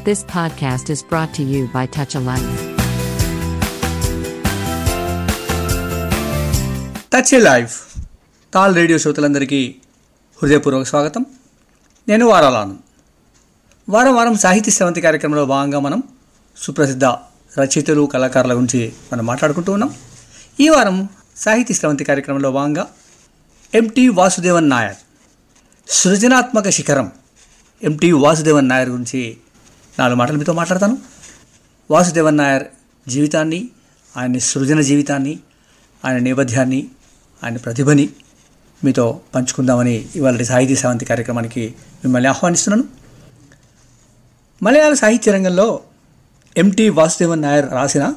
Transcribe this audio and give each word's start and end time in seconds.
This 0.00 0.18
podcast 0.18 0.82
is 0.82 0.98
brought 0.98 1.40
to 1.40 1.44
you 1.44 1.66
by 1.76 1.84
Touch 1.84 2.16
a 2.20 2.26
Life. 2.26 2.60
Touch 7.12 7.34
a 7.34 7.38
life 7.38 7.80
Tal 8.54 8.76
radio 8.76 8.98
శ్రోతలందరికీ 8.98 9.74
హృదయపూర్వక 10.42 10.82
స్వాగతం. 10.82 11.26
నేను 12.08 12.26
వారాలాను. 12.26 12.78
వారం 13.88 14.14
వారం 14.14 14.38
సాహిత్య 14.38 14.72
శ్రవంతి 14.72 15.00
కార్యక్రమంలో 15.00 15.46
భాగంగా 15.46 15.78
మనం 15.78 16.02
సుప్రసిద్ధ 16.56 17.04
రచయితలు 17.04 18.06
కళాకారుల 18.06 18.54
గురించి 18.54 18.92
మనం 19.12 19.26
మాట్లాడుకుంటూ 19.26 19.72
ఉన్నాం. 19.72 19.94
ఈ 20.60 20.68
వారం 20.68 21.08
సాహితీ 21.36 21.74
శ్రవంతి 21.74 22.04
కార్యక్రమంలో 22.04 22.52
భాగంగా 22.52 22.88
ఎంటి 23.74 24.08
వాసుదేవన్ 24.08 24.70
నాయర్. 24.70 24.96
సృజనాత్మక 25.88 26.68
శిఖరం 26.68 27.12
ఎంటి 27.82 28.12
వాసుదేవన్ 28.12 28.68
నాయర్ 28.68 28.88
గురించి 28.88 29.36
నాలుగు 30.00 30.18
మాటలు 30.18 30.38
మీతో 30.38 30.52
మాట్లాడతాను. 30.52 30.98
వాసుదేవన్ 31.90 32.36
నాయర్ 32.36 32.64
జీవితాన్ని 33.08 33.68
ఆయన 34.16 34.38
సృజన 34.38 34.80
జీవితాన్ని 34.80 35.38
ఆయన 36.04 36.18
నేపథ్యాన్ని 36.18 36.88
ఆయన 37.44 37.56
ప్రతిభని 37.56 38.08
మీతో 38.84 39.20
పంచుకుందామని 39.34 40.08
ఇవాళ 40.16 40.42
సాహితీ 40.42 40.76
సేవంతి 40.76 41.04
కార్యక్రమానికి 41.04 41.74
మిమ్మల్ని 42.04 42.28
ఆహ్వానిస్తున్నాను. 42.28 42.84
మలయాళ 44.62 44.94
సాహిత్య 44.94 45.32
రంగంలో 45.32 45.80
ఎంటి 46.56 46.88
వాసుదేవన్ 46.88 47.42
నాయర్ 47.42 47.72
రాసిన 47.72 48.14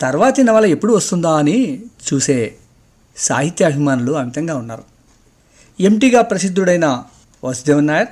తర్వాతి 0.00 0.42
నవల 0.42 0.66
ఎప్పుడు 0.66 0.92
వస్తుందా 0.92 1.36
అని 1.36 1.82
చూసే 2.12 2.54
సాహిత్య 3.16 3.64
అభిమానులు 3.64 4.12
అమితంగా 4.12 4.56
ఉన్నారు. 4.56 4.84
ఎంటీగా 5.80 6.22
ప్రసిద్ధుడైన 6.22 7.04
వాసుదేవన్ 7.44 7.86
నాయర్ 7.86 8.08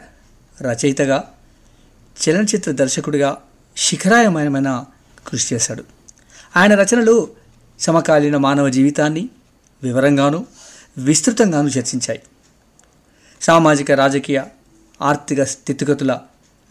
రచయితగా 0.62 1.24
చలనచిత్ర 2.16 2.72
దర్శకుడిగా 2.72 3.42
శిఖరాయమైన 3.76 4.84
కృషి 5.26 5.54
చేశాడు. 5.54 5.84
ఆయన 6.56 6.74
రచనలు 6.74 7.28
సమకాలీన 7.80 8.36
మానవ 8.36 8.68
జీవితాన్ని 8.68 9.28
వివరంగాను 9.82 10.46
విస్తృతంగాను 10.98 11.68
చర్చించాయి. 11.68 12.22
సామాజిక 13.40 13.90
రాజకీయ 13.90 14.42
ఆర్థిక 15.02 15.42
స్థితిగతుల 15.42 16.18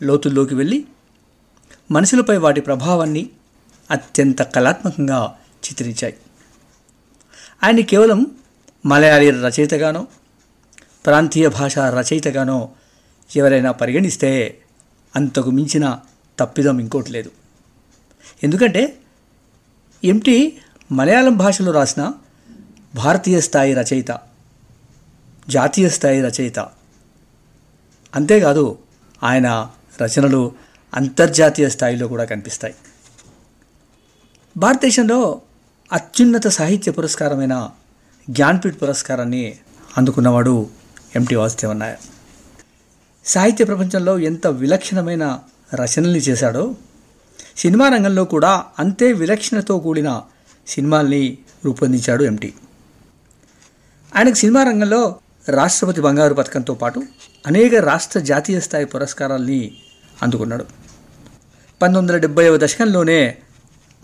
లోతుల్లోకి 0.03 0.55
వెళ్ళి 0.55 0.85
మనుషులపై 1.91 2.37
వాటి 2.37 2.61
ప్రభావాన్ని 2.61 3.29
అత్యంత 3.91 4.41
కళాత్మకంగా 4.41 5.37
చిత్రించాయి. 5.65 6.17
ఆయన 7.63 7.79
కేవలం 7.79 8.25
మలయాళీ 8.85 9.31
రచయితగానో 9.31 10.07
ప్రాంతీయ 11.05 11.47
భాషా 11.47 11.89
రచయితగానో 11.89 12.69
ఎవరైనా 13.35 13.71
పరిగణిస్తే 13.71 14.61
అంతకు 15.15 15.49
మించిన 15.49 15.99
తప్పిదం 16.39 16.79
ఇంకోటి 16.79 17.11
లేదు. 17.11 17.31
ఎందుకంటే 18.43 18.99
ఎంటి 20.03 20.57
మలయాళం 20.91 21.37
భాషలో 21.37 21.71
రాసిన 21.71 22.13
భారతీయ 22.95 23.41
స్థాయి 23.41 23.73
రచయిత 23.73 24.19
జాతీయ 25.49 25.89
స్థాయి 25.89 26.21
రచయిత 26.21 26.59
అంతేకాదు 28.15 28.77
ఆయన 29.23 29.69
రచనలు 30.01 30.51
అంతర్జాతీయ 30.93 31.69
స్థాయిలో 31.69 32.07
కూడా 32.07 32.25
కనిపిస్తాయి. 32.25 32.75
భారతదేశంలో 34.57 35.41
అత్యున్నత 35.91 36.47
సాహిత్య 36.47 36.91
పురస్కారమైన 36.91 37.69
జ్ఞాన్పీఠ్ 38.29 38.81
పురస్కారాన్ని 38.81 39.55
అందుకున్నవాడు 39.97 40.69
ఎంటి 41.15 41.35
వాసుదేవన్ 41.35 41.79
నాయర్. 41.79 42.14
సాహిత్య 43.25 43.65
ప్రపంచంలో 43.65 44.19
ఎంత 44.19 44.47
విలక్షణమైన 44.47 45.39
రచనల్ని 45.75 46.19
చేశాడో 46.19 46.75
సినిమా 47.57 47.89
రంగంలో 47.89 48.25
కూడా 48.25 48.63
అంతే 48.79 49.11
విలక్షణతో 49.11 49.79
కూడిన 49.79 50.21
సినిమాల్ని 50.67 51.37
రూపొందించాడు 51.65 52.23
ఎంటి 52.23 52.53
ఆయనకు 54.15 54.33
సినిమా 54.33 54.63
రంగంలో 54.63 55.15
రాష్ట్రపతి 55.49 56.01
బంగారు 56.01 56.33
పథకంతో 56.33 56.73
పాటు 56.73 57.03
అనేక 57.47 57.75
రాష్ట్ర 57.75 58.19
జాతీయ 58.19 58.59
స్థాయి 58.59 58.85
పురస్కారాల్ని 58.85 59.77
అందుకున్నాడు. 60.21 60.63
పంతొమ్మిది 61.81 61.97
వందల 61.97 62.17
డెబ్బైవ 62.17 62.57
దశకంలోనే 62.57 63.37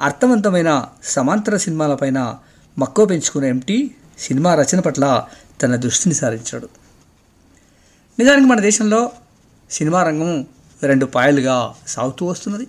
అర్థవంతమైన 0.02 0.86
సమాంతర 1.04 1.58
సినిమాలపైన 1.58 2.38
మక్కువ 2.78 3.06
పెంచుకున్న 3.06 3.48
ఎంటి 3.48 3.96
సినిమా 4.20 4.56
రచన 4.56 4.80
పట్ల 4.80 5.26
తన 5.64 5.76
దృష్టిని 5.76 6.16
సారించాడు. 6.16 6.70
నిజానికి 8.22 8.48
మన 8.48 8.59
దేశంలో 8.59 9.12
సినిమా 9.72 10.04
రంగం 10.04 10.46
రెండు 10.84 11.06
పాయలుగా 11.06 11.74
సాగుతూ 11.88 12.26
వస్తున్నది. 12.26 12.68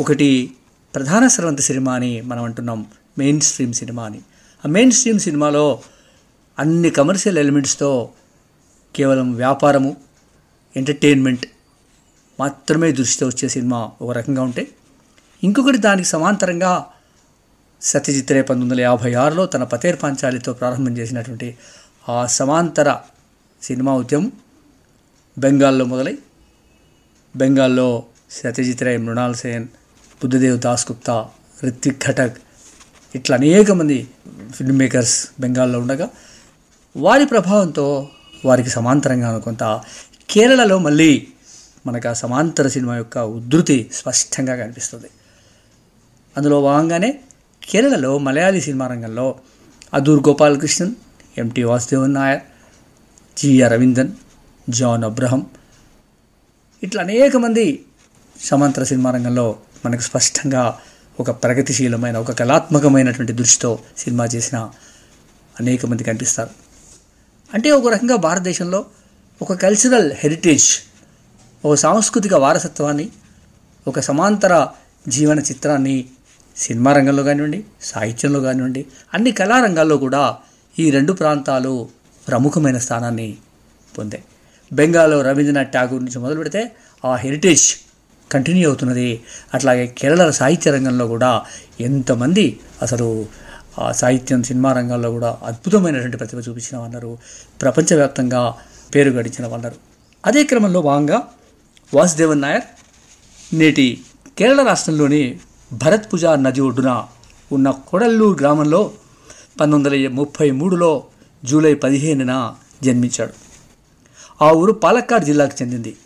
ఒకటి 0.00 0.54
ప్రధాన 0.94 1.26
స్రవంత 1.26 1.58
సినిమా 1.60 1.94
అని 1.94 2.20
మనం 2.20 2.44
అంటున్నాం 2.44 2.86
మెయిన్ 3.18 3.40
స్ట్రీమ్ 3.40 3.72
సినిమా 3.72 4.04
అని. 4.04 4.20
ఆ 4.66 4.68
మెయిన్ 4.68 4.92
స్ట్రీమ్ 4.92 5.20
సినిమాలో 5.20 5.82
అన్ని 6.58 6.90
కమర్షియల్ 6.90 7.38
ఎలిమెంట్స్తో 7.38 8.12
కేవలం 8.94 9.32
వ్యాపారము 9.32 9.96
ఎంటర్టైన్మెంట్ 10.76 11.46
మాత్రమే 12.40 12.92
దృష్టితో 12.92 13.26
వచ్చే 13.26 13.48
సినిమా 13.48 13.90
ఒక 14.02 14.10
రకంగా 14.10 14.42
ఉంటే 14.42 14.68
ఇంకొకటి 15.44 15.78
దానికి 15.78 16.08
సమాంతరంగా 16.08 16.84
సత్యజిత్ 17.82 18.32
రే 18.32 18.42
పంతొమ్మిది 18.42 18.70
వందల 18.70 18.80
యాభై 18.80 19.14
ఆరులో 19.14 19.46
తన 19.46 19.64
పతేర్ 19.64 20.02
పాంచాలితో 20.02 20.52
ప్రారంభం 20.52 20.96
చేసినటువంటి 20.96 21.56
ఆ 22.08 22.26
సమాంతర 22.26 22.96
సినిమా 23.64 23.94
ఉద్యమం 23.94 24.32
బెంగాల్లో 25.38 25.84
మొదలై 25.84 26.18
బెంగాల్లో 27.36 28.02
సత్యజిత్ 28.30 28.82
రాయ్ 28.82 28.98
మృణాల్ 28.98 29.34
సేన్ 29.34 29.64
బుద్ధదేవ్ 30.22 30.60
దాస్ 30.60 30.92
గుప్తా 30.92 31.28
రిత్విక్ 31.64 32.04
ఘటక్ 32.04 32.38
ఇట్లా 33.14 33.36
అనేక 33.36 33.70
మంది 33.70 34.08
ఫిల్మ్ 34.54 34.78
మేకర్స్ 34.78 35.28
బెంగాల్లో 35.40 35.80
ఉండగా 35.80 36.08
వారి 36.96 37.26
ప్రభావంతో 37.26 38.08
వారికి 38.44 38.70
సమాంతరంగా 38.70 39.38
కొంత 39.38 39.80
కేరళలో 40.30 40.78
మళ్ళీ 40.78 41.26
మనకు 41.86 42.08
ఆ 42.08 42.12
సమాంతర 42.12 42.68
సినిమా 42.68 42.96
యొక్క 42.96 43.18
ఉధృతి 43.18 43.90
స్పష్టంగా 43.92 44.56
కనిపిస్తుంది. 44.56 45.06
అందులో 46.36 46.62
భాగంగానే 46.62 47.20
కేరళలో 47.70 48.18
మలయాళీ 48.18 48.60
సినిమా 48.60 48.86
రంగంలో 48.86 49.38
Adoor 49.94 50.28
Gopalakrishnan 50.28 50.94
M T 51.38 51.62
Vasudevan 51.62 52.14
Nair 52.14 52.42
G 53.38 53.62
Aravindan 53.62 54.12
John 54.68 55.04
Abraham 55.04 55.46
ఇట్లా 56.82 57.02
అనేక 57.02 57.36
మంది 57.36 57.84
సమాంతర 58.40 58.84
సినిమా 58.84 59.10
రంగంలో 59.10 59.58
మనకు 59.86 60.00
స్పష్టంగా 60.00 60.78
ఒక 61.20 61.30
ప్రగతిశీలమైన 61.30 62.16
ఒక 62.16 62.32
కళాత్మకమైనటువంటి 62.32 63.32
దృష్టితో 63.32 63.78
సినిమా 63.96 64.24
చేసిన 64.24 64.70
అనేక 65.60 65.86
మంది 65.86 66.04
కనిపిస్తారు. 66.04 66.50
అంటే 67.54 67.70
ఒక 67.70 67.92
రకంగా 67.92 68.16
భారతదేశంలో 68.16 68.84
ఒక 69.42 69.52
కల్చరల్ 69.52 70.12
హెరిటేజ్ 70.12 70.68
ఒక 71.64 71.74
సాంస్కృతిక 71.74 72.34
వారసత్వాన్ని 72.34 73.08
ఒక 73.86 74.00
సమాంతర 74.00 74.66
జీవన 75.08 75.38
చిత్రాన్ని 75.40 76.08
సినిమా 76.56 76.92
రంగంలో 76.92 77.22
కానివ్వండి 77.22 77.64
సాహిత్యంలో 77.82 78.40
కానివ్వండి 78.40 78.86
అన్ని 79.14 79.32
కళారంగాల్లో 79.32 79.96
కూడా 79.96 80.38
ఈ 80.78 80.90
రెండు 80.90 81.12
ప్రాంతాలు 81.12 81.88
ప్రముఖమైన 82.28 82.78
స్థానాన్ని 82.78 83.36
పొందాయి. 83.98 84.24
బెంగాల్లో 84.72 85.22
రవీంద్రనాథ్ 85.22 85.72
ఠాగూర్ 85.72 86.04
నుంచి 86.04 86.18
మొదలు 86.18 86.36
పెడితే 86.36 86.72
ఆ 87.04 87.16
హెరిటేజ్ 87.16 87.66
కంటిన్యూ 88.32 88.68
అవుతున్నది. 88.68 89.22
అట్లాగే 89.54 89.86
కేరళ 89.86 90.30
సాహిత్య 90.30 90.70
రంగంలో 90.70 91.06
కూడా 91.06 91.42
ఎంతమంది 91.80 92.60
అసలు 92.82 93.26
ఆ 93.78 93.92
సాహిత్యం 93.92 94.42
సినిమా 94.42 94.72
రంగాల్లో 94.72 95.10
కూడా 95.10 95.38
అద్భుతమైనటువంటి 95.42 96.16
ప్రతిభ 96.16 96.38
చూపించిన 96.38 96.76
వాళ్ళరు. 96.76 97.18
ప్రపంచవ్యాప్తంగా 97.62 98.54
పేరు 98.94 99.10
గడించిన 99.10 99.46
వాళ్ళరు. 99.46 99.74
అదే 100.26 100.44
క్రమంలో 100.44 100.82
భాగంగా 100.82 101.22
వాసుదేవన్ 101.94 102.42
నాయర్ 102.42 102.62
నేటి 103.54 104.00
కేరళ 104.38 104.66
రాష్ట్రంలోని 104.66 105.38
భరత్పూజ 105.72 106.24
నది 106.24 106.60
ఒడ్డున 106.60 107.06
ఉన్న 107.52 107.70
కొడల్లూరు 107.70 108.38
గ్రామంలో 108.38 108.92
పంతొమ్మిది 109.60 110.06
వందల 110.06 110.14
ముప్పై 110.14 110.50
మూడులో 110.50 111.04
జూలై 111.44 111.74
పదిహేనున 111.74 112.54
జన్మించాడు. 112.82 113.32
ఆ 114.44 114.50
ఊరు 114.50 114.72
పాలక్కాడ్ 114.72 115.24
జిల్లాకు 115.24 115.62
చెందింది. 115.62 115.96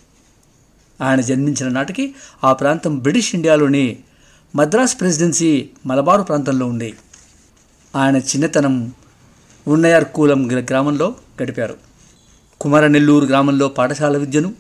ఆయన 1.01 1.21
జన్మించిన 1.21 1.69
నాటికి 1.69 2.15
ఆ 2.45 2.53
ప్రాంతం 2.53 2.99
బ్రిటిష్ 2.99 3.35
ఇండియాలోని 3.35 3.99
మద్రాస్ 4.57 5.01
ప్రెసిడెన్సీ 5.01 5.69
మలబారు 5.87 6.23
ప్రాంతంలో 6.23 6.67
ఉంది 6.67 6.95
ఆయన 7.97 8.17
చిన్నతనం 8.17 8.93
ఉన్నయార్ 9.69 10.05
కూలం 10.05 10.67
గ్రామంలో 10.67 11.15
గడిపారు. 11.43 11.77
కుమారనెల్లూరు 12.61 13.27
గ్రామంలో 13.27 13.69
పాఠశాల 13.69 14.17
విద్యను 14.17 14.55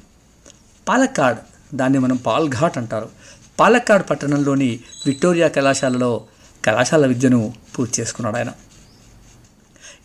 పాలక్కాడ్ 0.89 1.39
దాన్ని 1.77 1.99
మనం 1.99 2.17
పాల్ఘాట్ 2.17 2.79
అంటారు. 2.79 3.09
పాలక్కాడ్ 3.61 4.11
పట్టణంలోని 4.11 4.81
విక్టోరియా 5.07 5.49
కళాశాలలో 5.49 6.25
కళాశాల 6.65 7.07
విద్యను 7.07 7.53
పూర్తి 7.79 8.03
చేసుకున్నాడు 8.03 8.37
ఆయన 8.37 8.53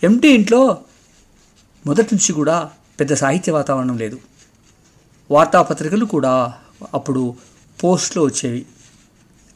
ఎంటీ 0.03 0.27
ఇంట్లో 0.27 0.77
మొదటి 1.85 2.15
నుంచి 2.15 2.33
కూడా 2.33 2.69
పెద్ద 2.99 3.13
సాహిత్య 3.13 3.51
వాతావరణం 3.51 3.97
లేదు. 3.97 4.19
వార్తాపత్రికలు 5.31 6.05
కూడా 6.05 6.53
అప్పుడు 6.93 7.35
పోస్ట్లో 7.83 8.23
వచ్చేవి. 8.23 8.65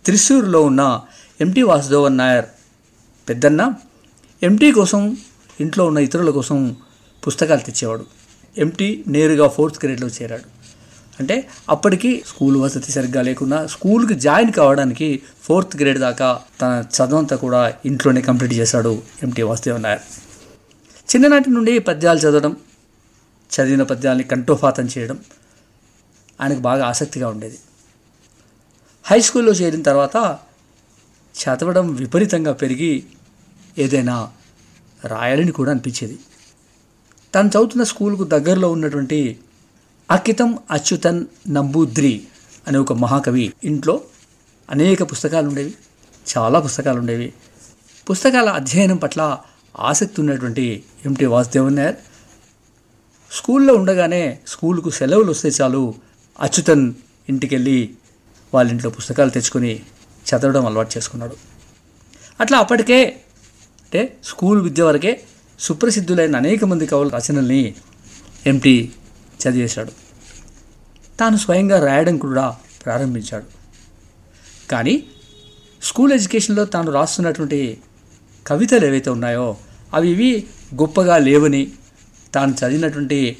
త్రిశూర్లో 0.06 0.62
ఉన్న 0.62 1.02
ఎంటీ 1.42 1.62
వాసుదేవన్ 1.62 2.18
నాయర్ 2.18 2.46
పెద్దన్న 3.30 3.74
ఎంటీ 4.44 4.72
కోసం 4.72 5.18
ఇంట్లో 5.60 5.86
ఉన్న 5.86 5.98
ఇతరుల 5.98 6.30
కోసం 6.30 6.76
పుస్తకాలు 7.28 7.60
తెచ్చేవాడు. 7.60 8.06
ఎంటీ 8.58 9.04
నేరుగా 9.08 9.48
ఫోర్త్ 9.48 9.86
గ్రేడ్లో 9.86 10.08
చేరాడు. 10.08 10.44
అంటే 11.20 11.48
అప్పటికి 11.70 12.24
స్కూల్ 12.28 12.58
వసతి 12.58 12.92
సరిగ్గా 12.92 13.22
లేకున్నా 13.22 13.68
స్కూల్కి 13.68 14.14
జాయిన్ 14.14 14.52
కావడానికి 14.52 15.22
ఫోర్త్ 15.44 15.78
గ్రేడ్ 15.78 16.00
దాకా 16.00 16.42
తన 16.62 16.84
చదువంతా 16.96 17.36
కూడా 17.36 17.74
ఇంట్లోనే 17.86 18.22
కంప్లీట్ 18.22 18.54
చేశాడు 18.54 19.02
ఎంటీ 19.24 19.42
వాసుదేవన్ 19.42 19.84
నాయర్. 19.84 20.00
చిన్ననాటి 21.08 21.50
నుండి 21.50 21.80
పద్యాలు 21.80 22.20
చదవడం 22.20 22.56
చదివిన 23.50 23.84
పద్యాల్ని 23.84 24.24
కంఠోపాతం 24.24 24.90
చేయడం 24.98 25.20
ఆయనకు 26.42 26.60
బాగా 26.60 26.86
ఆసక్తిగా 26.86 27.30
ఉండేది. 27.30 27.60
హై 29.04 29.22
స్కూల్లో 29.22 29.52
చేరిన 29.52 29.82
తర్వాత 29.82 30.40
చదవడం 31.36 31.94
విపరీతంగా 31.94 32.54
పెరిగి 32.54 33.04
ఏదైనా 33.78 34.32
రాయాలని 35.06 35.52
కూడా 35.52 35.72
అనిపించేది. 35.72 36.20
తను 37.36 37.48
చదువుతున్న 37.48 37.84
స్కూల్కు 37.84 38.24
దగ్గరలో 38.24 38.72
ఉన్నటువంటి 38.72 39.40
అకితం 40.12 40.60
అచ్యుతన్ 40.72 41.26
నంబూద్రి 41.48 42.28
అనే 42.68 42.78
ఒక 42.78 42.94
మహాకవి 42.94 43.54
ఇంట్లో 43.64 44.02
అనేక 44.70 45.12
పుస్తకాలు 45.12 45.48
ఉండేవి 45.48 45.74
చాలా 46.38 46.60
పుస్తకాలు 46.60 47.00
ఉండేవి. 47.00 47.34
పుస్తకాల 48.10 48.50
అధ్యయనం 48.50 48.98
పట్ల 48.98 49.38
ఆసక్తి 49.80 50.22
ఉన్నటువంటి 50.22 50.84
ఎంటి 51.06 51.26
వాసుదేవన్ 51.26 51.76
నాయర్. 51.76 51.96
స్కూల్లో 53.32 53.74
ఉండగానే 53.74 54.40
స్కూల్కు 54.48 54.90
సెలవులు 54.90 55.32
వస్తే 55.32 55.50
చాలు 55.62 55.94
అచ్యుతన్ 56.40 56.94
ఇంటికెళ్ళి 57.30 57.94
వాళ్ళ 58.54 58.72
ఇంట్లో 58.72 58.90
పుస్తకాలు 58.90 59.30
తెచ్చుకొని 59.30 59.80
చదవడం 60.30 60.66
అలవాటు 60.66 60.98
చేసుకున్నాడు. 60.98 61.36
అట్లా 62.40 62.58
అప్పటికే 62.58 63.06
అంటే 63.84 64.18
స్కూల్ 64.24 64.62
విద్య 64.62 64.84
వరకే 64.84 65.24
సుప్రసిద్ధులైన 65.60 66.36
అనేక 66.36 66.66
మంది 66.66 66.86
కవుల 66.86 67.08
రచనల్ని 67.08 67.76
ఎంటీ 68.46 68.92
చదివేశాడు. 69.44 69.92
తాను 71.20 71.38
స్వయంగా 71.38 71.86
రాయడం 71.86 72.18
కూడా 72.18 72.58
ప్రారంభించాడు. 72.86 73.46
కానీ 74.72 75.04
స్కూల్ 75.84 76.14
ఎడ్యుకేషన్లో 76.14 76.66
తాను 76.66 76.92
రాస్తున్నటువంటి 76.92 77.78
కవితలు 78.48 78.86
ఏవైతే 78.86 79.10
ఉన్నాయో 79.10 79.58
అవి 79.94 80.10
ఇవి 80.10 80.48
గొప్పగా 80.76 81.18
లేవని 81.18 81.72
తాను 82.34 82.52
చదివినటువంటి 82.52 83.38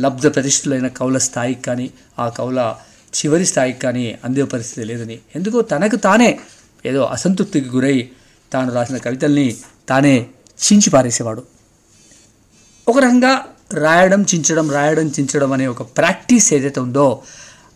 లబ్ధ 0.00 0.26
ప్రతిష్ఠులైన 0.26 0.88
కవుల 0.88 1.18
స్థాయికి 1.18 1.62
కానీ 1.62 1.90
ఆ 2.18 2.28
కవుల 2.28 2.74
చివరి 3.16 3.46
స్థాయికి 3.46 3.78
కానీ 3.78 4.18
అందే 4.24 4.44
పరిస్థితి 4.44 4.86
లేదని. 4.86 5.18
ఎందుకో 5.36 5.62
తనకు 5.62 5.96
తానే 5.96 6.38
ఏదో 6.86 7.02
అసంతృప్తికి 7.02 7.68
గురై 7.68 8.10
తాను 8.52 8.74
రాసిన 8.74 8.96
కవితల్ని 8.96 9.56
తానే 9.88 10.26
చించి 10.60 10.90
పారేసేవాడు. 10.90 11.42
ఒక 12.88 12.98
రకంగా 12.98 13.44
రాయడం 13.74 14.22
చించడం 14.22 14.70
రాయడం 14.70 15.08
చించడం 15.08 15.52
అనే 15.52 15.66
ఒక 15.66 15.82
ప్రాక్టీస్ 15.82 16.54
ఏదైతే 16.54 16.80
ఉందో 16.80 17.22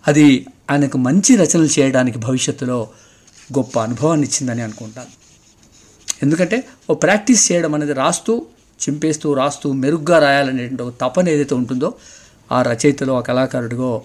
అది 0.06 0.46
ఆయనకు 0.70 0.98
మంచి 0.98 1.36
రచనలు 1.36 1.80
చేయడానికి 1.80 2.18
భవిష్యత్తులో 2.18 2.88
గొప్ప 3.52 3.80
అనుభవాన్ని 3.80 4.26
ఇచ్చిందని 4.26 4.62
అనుకుంటాను. 4.62 5.23
ఎందుకంటే 6.22 6.64
ఓ 6.90 6.94
ప్రాక్టీస్ 6.94 7.52
చేయడం 7.52 7.74
అనేది 7.74 7.92
రాస్తూ 7.92 8.46
చింపేస్తూ 8.80 9.32
రాస్తూ 9.32 9.72
మెరుగ్గా 9.72 10.18
రాయాలనేటువంటి 10.18 10.82
ఒక 10.82 10.94
తపన 11.00 11.28
ఏదైతే 11.28 11.54
ఉంటుందో 11.54 11.94
ఆ 12.52 12.62
రచయితలో 12.62 13.18
ఆ 13.18 13.20
కళాకారుడిగో 13.20 14.02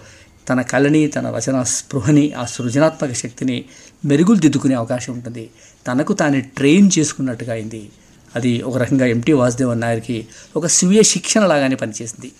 తన 0.48 0.62
కళని 0.62 1.06
తన 1.06 1.30
రచన 1.30 1.62
స్పృహని 1.62 2.32
ఆ 2.32 2.44
సృజనాత్మక 2.44 3.12
శక్తిని 3.12 3.64
మెరుగులు 4.04 4.38
దిద్దుకునే 4.38 4.74
అవకాశం 4.74 5.12
ఉంటుంది. 5.12 5.50
తనకు 5.86 6.12
తానే 6.12 6.40
ట్రైన్ 6.40 6.90
చేసుకున్నట్టుగా 6.98 7.52
అయింది. 7.52 7.90
అది 8.36 8.62
ఒక 8.62 8.76
రకంగా 8.76 9.06
ఎంటీ 9.06 9.32
వాసుదేవన్ 9.32 9.80
నాయర్కి 9.80 10.26
ఒక 10.56 10.66
స్వీయ 10.66 11.02
శిక్షణ 11.02 11.46
లాగానే 11.46 11.74
పనిచేసింది. 11.74 12.32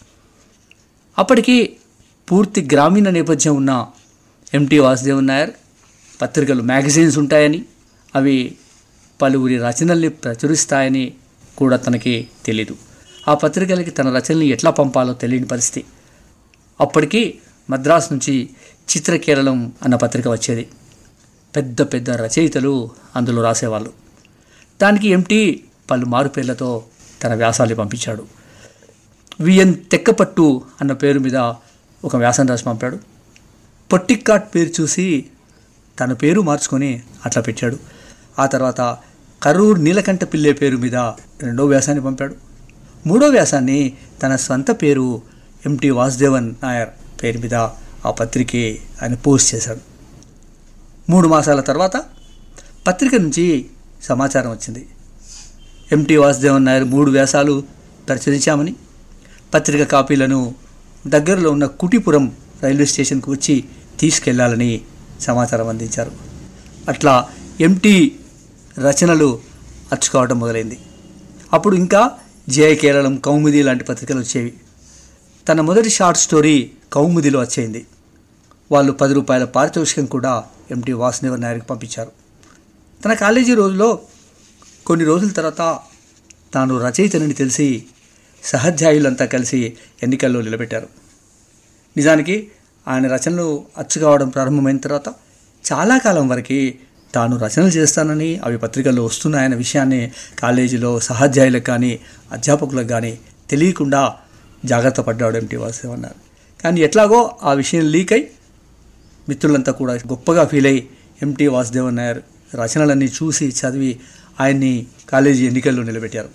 అప్పటికి 1.19 1.76
పూర్తి 2.32 2.69
గ్రామీణ 2.73 3.11
నేపథ్యం 3.11 3.56
ఉన్న 3.56 3.87
ఎంటీ 4.55 4.78
వాసుదేవన్ 4.78 5.26
నాయర్ 5.26 5.50
పత్రికలు 6.23 6.62
మ్యాగజైన్స్ 6.62 7.19
ఉంటాయని 7.19 7.64
అవి 8.16 8.55
పలువురి 9.22 9.58
రచనల్ని 9.58 10.08
ప్రచురిస్తాయని 10.08 11.12
కూడా 11.56 11.76
తనకి 11.76 12.28
తెలీదు. 12.44 12.76
ఆ 13.28 13.34
పత్రికలకి 13.34 13.90
తన 13.90 14.08
రచనల్ని 14.08 14.46
ఎట్లా 14.46 14.70
పంపాలో 14.70 15.12
తెలియని 15.12 15.46
పరిస్థితి. 15.46 15.87
అప్పటికి 16.81 17.38
మద్రాసు 17.70 18.08
నుంచి 18.12 18.49
చిత్రకేరళం 18.96 19.72
అన్న 19.82 19.96
పత్రిక 19.96 20.28
వచ్చేది. 20.28 20.69
పెద్ద 21.56 21.82
పెద్ద 21.82 22.11
రచయితలు 22.11 22.90
అందులో 23.17 23.43
రాసేవాళ్ళు. 23.43 23.93
దానికి 24.82 25.08
ఎంటీ 25.08 25.64
పలు 25.90 26.06
మారు 26.06 26.28
పేర్లతో 26.28 26.84
తన 27.23 27.34
వ్యాసాలు 27.34 27.75
పంపించాడు. 27.75 28.26
విఎన్ 29.40 29.75
తెక్కపట్టు 29.93 30.62
అన్న 30.81 30.93
పేరు 30.93 31.19
మీద 31.19 31.37
ఒక 32.05 32.16
వ్యాసం 32.16 32.46
రాసి 32.46 32.64
పంపాడు. 32.64 32.99
పొట్టిక్కాట్ 33.93 34.55
పేరు 34.55 34.82
చూసి 34.82 35.26
తన 36.00 36.12
పేరు 36.12 36.40
మార్చుకొని 36.40 37.02
అట్లా 37.26 37.43
పెట్టాడు. 37.43 37.78
ఆ 38.38 38.46
తర్వాత 38.46 38.81
కరూర్ 39.42 39.84
నీలకంఠ 39.84 40.25
పిల్లే 40.25 40.52
పేరు 40.52 40.76
మీద 40.76 40.96
రెండో 41.42 41.66
వ్యాసాన్ని 41.66 42.04
పంపాడు. 42.04 42.34
మూడో 43.06 43.28
వ్యాసాన్ని 43.28 43.92
తన 44.22 44.37
సొంత 44.37 44.70
పేరు 44.70 45.22
ఎంటి 45.66 45.90
వాసుదేవన్ 45.90 46.54
నాయర్ 46.62 46.88
పేరు 47.22 47.38
మీద 47.38 47.54
ఆ 48.06 48.10
పత్రికే 48.20 48.78
ఆయన 49.02 49.14
పోస్ట్ 49.14 49.54
చేశాడు. 49.54 49.81
మూడు 51.10 51.28
మాసాల 51.28 51.60
తర్వాత 51.60 51.96
పత్రిక 52.87 53.14
నుంచి 53.14 53.66
సమాచారం 54.02 54.50
వచ్చింది. 54.50 54.88
ఎంటి 55.92 56.16
వాసుదేవన్ 56.16 56.64
నాయర్ 56.64 56.84
మూడు 56.84 57.10
వ్యాసాలు 57.10 57.64
ప్రచురించామని 58.08 58.75
పత్రిక 59.54 59.82
కాపీలను 59.82 60.54
దగ్గరలో 61.06 61.50
ఉన్న 61.50 61.66
కుటిపురం 61.66 62.32
రైల్వే 62.62 62.84
స్టేషన్కు 62.84 63.32
వచ్చి 63.32 63.64
తీసుకెళ్ళాలని 64.00 64.81
సమాచారం 65.20 65.69
అందించారు. 65.69 66.12
అట్లా 66.88 67.28
ఎంటీ 67.60 68.12
రచనలు 68.80 69.40
అచ్చుకోవడం 69.92 70.40
మొదలైంది. 70.40 70.78
అప్పుడు 71.52 71.76
ఇంకా 71.76 72.10
జయ 72.48 72.74
కేరళం 72.74 73.16
కౌముది 73.16 73.62
లాంటి 73.62 73.84
పత్రికలు 73.84 74.18
వచ్చేవి. 74.18 74.54
తన 75.49 75.60
మొదటి 75.60 75.90
షార్ట్ 75.90 76.20
స్టోరీ 76.20 76.70
కౌముదిలో 76.92 77.40
వచ్చేయింది 77.40 77.87
వాళ్ళు 78.72 78.92
పది 78.92 79.14
రూపాయల 79.14 79.44
పారితోషికం 79.44 80.06
కూడా 80.06 80.44
ఎంటీ 80.70 80.92
వాసుదేవన్ 80.92 81.40
నాయర్కి 81.40 81.66
పంపించారు. 81.66 82.12
తన 83.04 83.14
కాలేజీ 83.14 83.54
రోజులో 83.54 83.99
కొన్ని 84.87 85.06
రోజుల 85.06 85.28
తర్వాత 85.28 85.78
తాను 86.54 86.78
రచయితనని 86.78 87.32
తెలిసి 87.32 87.84
సహాధ్యాయులంతా 88.44 89.25
కలిసి 89.25 89.76
ఎన్నికల్లో 90.02 90.40
నిలబెట్టారు. 90.40 90.88
నిజానికి 91.96 92.50
ఆయన 92.88 93.06
రచనలు 93.06 93.64
అచ్చుకోవడం 93.78 94.28
ప్రారంభమైన 94.28 94.76
తర్వాత 94.76 95.08
చాలా 95.72 95.99
కాలం 95.99 96.28
వరకు 96.28 96.72
తాను 97.14 97.37
రచనలు 97.38 97.69
చేస్తానని 97.69 98.38
అవి 98.38 98.59
పత్రికల్లో 98.59 99.05
వస్తున్నాయన్న 99.05 99.55
విషయాన్ని 99.55 100.12
కాలేజీలో 100.38 101.00
సహాధ్యాయులకు 101.00 101.64
కానీ 101.64 102.00
అధ్యాపకులకు 102.33 102.88
కానీ 102.88 103.19
తెలియకుండా 103.50 104.14
జాగ్రత్త 104.64 105.00
పడ్డాడు 105.00 105.37
ఎంటీ 105.37 105.57
వాసుదేవ్ 105.57 105.95
అన్నారు. 105.95 106.14
కానీ 106.62 106.81
ఎట్లాగో 106.81 107.37
ఆ 107.43 107.52
విషయం 107.52 107.85
లీక్ 107.85 108.12
అయి 108.12 108.31
మిత్రులంతా 109.29 109.73
కూడా 109.73 109.95
గొప్పగా 109.95 110.45
ఫీల్ 110.45 110.67
అయ్యి 110.67 110.88
ఎంటీ 111.23 111.47
వాసుదేవన్ 111.47 111.97
నాయర్ 111.97 112.19
రచనలన్నీ 112.55 113.07
చూసి 113.07 113.49
చదివి 113.49 114.00
ఆయన్ని 114.40 114.87
కాలేజీ 115.09 115.47
ఎన్నికల్లో 115.47 115.83
నిలబెట్టారు. 115.83 116.29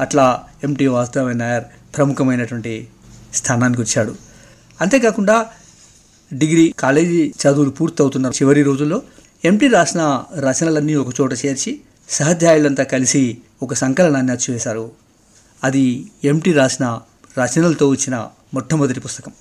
అట్లా 0.00 0.44
ఎంటీ 0.64 0.86
వాసుదేవన్ 0.86 1.38
నాయర్ 1.38 1.64
ప్రముఖమైనటువంటి 1.96 2.88
స్థానానికి 3.34 3.80
వచ్చాడు. 3.80 4.14
అంతేకాకుండా 4.80 5.46
డిగ్రీ 6.32 6.74
కాలేజీ 6.78 7.32
చదువులు 7.42 7.70
పూర్తవుతున్న 7.70 8.26
చివరి 8.26 8.62
రోజుల్లో 8.62 9.02
ఎంటీ 9.46 9.68
రాసిన 9.68 10.24
రచనలన్నీ 10.38 10.94
ఒక 10.94 11.20
చోట 11.20 11.32
చేర్చి 11.32 11.80
సహాధ్యాయులంతా 12.08 12.82
కలిసి 12.82 13.38
ఒక 13.62 13.74
సంకలనాన్ని 13.74 14.32
అచ్చివేశారు. 14.32 14.92
అది 15.64 16.10
ఎంటీ 16.24 16.52
రాసిన 16.52 17.00
రచనలతో 17.40 17.88
వచ్చిన 17.88 18.28
మొట్టమొదటి 18.54 19.00
పుస్తకం. 19.00 19.32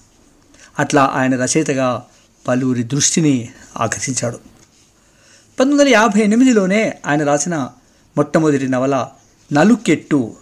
అట్లా 0.80 1.12
ఆయన 1.14 1.44
రచయితగా 1.44 2.04
పలువురి 2.48 2.84
దృష్టిని 2.84 3.50
ఆకర్షించాడు. 3.78 4.36
పంతొమ్మిది 4.38 5.82
వందల 5.82 5.94
యాభై 5.94 6.20
ఎనిమిదిలోనే 6.22 7.00
ఆయన 7.06 7.24
రాసిన 7.24 7.70
మొట్టమొదటి 8.18 8.68
నవల 8.68 9.08
నలుకెట్టు 9.54 10.36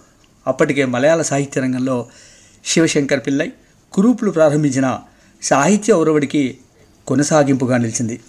అప్పటికే 0.48 0.86
మలయాళ 0.86 1.22
సాహిత్య 1.22 1.62
రంగంలో 1.62 2.08
శివశంకర్ 2.65 3.20
పిల్లై 3.20 3.51
కురూపులు 3.93 4.32
ప్రారంభించిన 4.32 5.00
సాహిత్య 5.41 5.93
ఒరవడికి 5.93 6.58
కొనసాగింపుగా 7.08 7.77
నిలిచింది. 7.77 8.20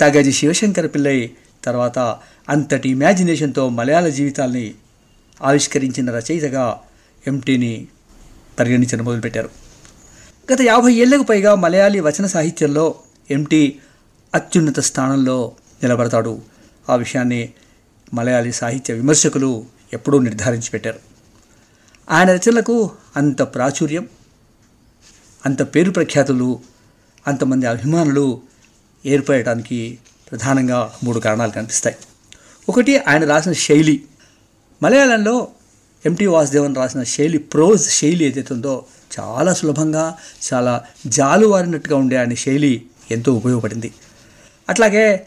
తగది 0.00 0.32
శివశంకర 0.32 0.86
పిల్లై 0.86 1.30
తర్వాత 1.64 1.98
అంతటి 2.48 2.88
ఇమాజినేషన్తో 2.88 3.68
మలయాళ 3.68 4.08
జీవితాల్ని 4.08 4.74
ఆవిష్కరించిన 5.42 6.10
రచయితగా 6.10 6.80
ఎంటీని 7.26 7.88
పరిగణించడం 8.58 9.04
మొదలుపెట్టారు. 9.04 9.50
గత 10.52 10.60
యాభై 10.60 10.92
ఏళ్ళకు 10.92 11.22
పైగా 11.22 11.54
మలయాళీ 11.54 12.00
వచన 12.00 12.26
సాహిత్యంలో 12.26 12.94
ఎంటీ 13.30 13.78
అత్యున్నత 14.34 14.80
స్థానంలో 14.80 15.52
నిలబడతాడు. 15.82 16.42
ఆ 16.88 16.94
విషయాన్ని 16.94 17.52
మలయాళీ 18.14 18.52
సాహిత్య 18.52 18.94
విమర్శకులు 18.94 19.64
ఎప్పుడూ 19.92 20.18
నిర్ధారించి 20.18 20.70
పెట్టారు 20.70 20.98
ఆయన 22.10 22.30
రచనలకు 22.30 22.90
అంత 23.16 23.42
ప్రాచుర్యం 23.42 24.08
అంత 25.46 25.62
పేరు 25.62 25.90
ప్రఖ్యాతులు 25.90 26.60
అంతమంది 27.26 27.66
అభిమానులు 27.66 28.42
ఏర్పడటానికి 29.06 29.98
ప్రధానంగా 30.30 30.92
మూడు 31.04 31.18
కారణాలు 31.18 31.50
కనిపిస్తాయి. 31.50 31.96
ఒకటి 32.68 32.98
ఆయన 32.98 33.24
రాసిన 33.24 33.52
శైలి. 33.52 34.04
మలయాళంలో 34.82 35.48
ఎంటీ 36.06 36.26
వాసుదేవన్ 36.26 36.76
రాసిన 36.76 37.02
శైలి 37.02 37.38
ప్రోజ్ 37.38 37.88
శైలి 37.88 38.24
ఏదైతే 38.24 38.54
ఉందో 38.54 38.84
చాలా 39.20 39.54
సులభంగా 39.54 40.16
చాలా 40.52 40.84
జాలువారినట్టుగా 41.06 41.96
ఉండే 41.96 42.16
ఆయన 42.16 42.34
శైలి 42.34 42.86
ఎంతో 43.10 43.34
ఉపయోగపడింది. 43.34 43.92
అట్లాగే 44.68 45.26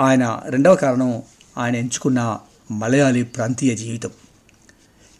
ఆయన 0.00 0.42
రెండవ 0.48 0.74
కారణం 0.74 1.22
ఆయన 1.58 1.76
ఎంచుకున్న 1.76 2.38
మలయాళీ 2.70 3.22
ప్రాంతీయ 3.22 3.74
జీవితం. 3.76 4.10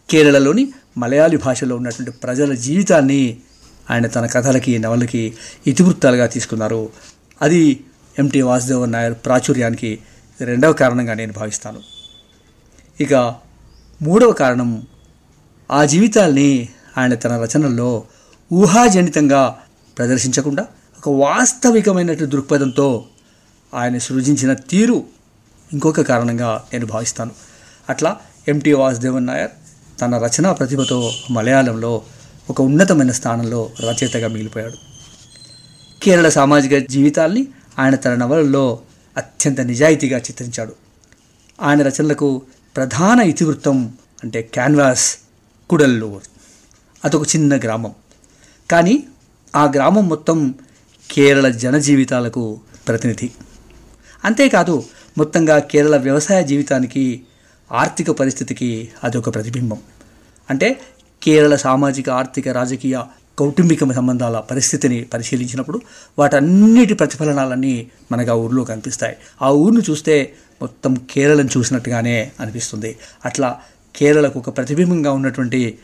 కేరళలోని 0.09 0.73
మలయాళీ 0.97 1.37
భాషలో 1.37 1.75
ఉన్నటువంటి 1.75 2.11
ప్రజల 2.11 2.53
జీవితాన్ని 2.53 3.37
ఆయన 3.91 4.07
తన 4.07 4.25
కథలకి 4.25 4.79
నవలకి 4.79 5.33
ఇతివృత్తాలుగా 5.67 6.25
తీసుకున్నారు 6.25 6.89
అది 7.41 7.85
ఎంటి 8.19 8.41
వాసుదేవన్ 8.41 8.91
నాయర్ 8.91 9.13
ప్రాచుర్యానికి 9.13 9.99
రెండవ 10.41 10.73
కారణంగా 10.73 11.13
నేను 11.13 11.33
భావిస్తాను. 11.33 11.81
ఇక 13.01 13.13
మూడవ 14.01 14.31
కారణం 14.31 14.87
ఆ 15.71 15.85
జీవితాల్ని 15.85 16.69
ఆయన 16.97 17.15
తన 17.15 17.45
రచనల్లో 17.45 18.03
ఊహాజనితంగా 18.53 19.59
ప్రదర్శించకుండా 19.97 20.67
ఒక 20.97 21.09
వాస్తవికమైనటువంటి 21.09 22.35
దృక్పథంతో 22.35 23.05
ఆయన 23.73 23.97
సృజించిన 23.97 24.53
తీరు 24.53 25.03
ఇంకొక 25.73 26.01
కారణంగా 26.01 26.63
నేను 26.73 26.85
భావిస్తాను. 26.85 27.31
అట్లా 27.89 28.17
ఎంటీ 28.47 28.73
వాసుదేవన్ 28.73 29.25
నాయర్ 29.25 29.51
తన 30.01 30.17
రచనా 30.17 30.53
ప్రతిభతో 30.53 31.13
మలయాళంలో 31.31 32.01
ఒక 32.49 32.61
ఉన్నతమైన 32.61 33.11
స్థానంలో 33.11 33.69
రచయితగా 33.79 34.27
మిగిలిపోయాడు. 34.27 34.92
కేరళ 36.03 36.29
సామాజిక 36.29 36.77
జీవితాల్ని 36.77 37.47
ఆయన 37.79 37.95
తన 37.95 38.15
నవలల్లో 38.15 38.79
అత్యంత 39.17 39.61
నిజాయితీగా 39.61 40.17
చిత్రించాడు. 40.17 40.75
ఆయన 41.61 41.81
రచనలకు 41.81 42.41
ప్రధాన 42.75 43.19
ఇతివృత్తం 43.19 43.93
అంటే 44.23 44.41
క్యాన్వాస్ 44.41 45.17
కుడల్లూర్. 45.69 46.23
అదొక 47.05 47.35
చిన్న 47.35 47.57
గ్రామం. 47.57 47.93
కానీ 48.71 49.03
ఆ 49.55 49.65
గ్రామం 49.65 50.09
మొత్తం 50.09 50.55
కేరళ 51.11 51.49
జనజీవితాలకు 51.49 52.59
ప్రతినిధి. 52.87 53.31
అంతేకాదు 54.25 54.83
మొత్తంగా 55.17 55.59
కేరళ 55.59 55.97
వ్యవసాయ 55.97 56.43
జీవితానికి 56.43 57.23
ఆర్థిక 57.71 58.11
పరిస్థితికి 58.11 58.89
అదొక 59.03 59.35
ప్రతిబింబం. 59.35 59.77
అంటే 60.49 60.81
కేరళ 61.23 61.55
సామాజిక 61.55 62.09
ఆర్థిక 62.09 62.47
రాజకీయ 62.47 63.01
కౌటుంబిక 63.37 63.91
సంబంధాల 63.93 64.39
పరిస్థితిని 64.39 65.03
పరిశీలించినప్పుడు 65.03 65.81
వాటన్నిటి 66.19 66.93
ప్రతిఫలనాలన్నీ 66.93 67.87
మనకు 68.11 68.31
ఆ 68.31 68.33
ఊరిలో 68.33 68.63
కనిపిస్తాయి. 68.63 69.15
ఆ 69.41 69.49
ఊరిని 69.49 69.91
చూస్తే 69.91 70.33
మొత్తం 70.61 70.95
కేరళను 70.95 71.49
చూసినట్టుగానే 71.57 72.31
అనిపిస్తుంది. 72.39 72.97
అట్లా 73.25 73.61
కేరళకు 73.95 74.39
ఒక 74.39 74.57
ప్రతిబింబంగా 74.57 75.11
ఉన్నటువంటి 75.11 75.79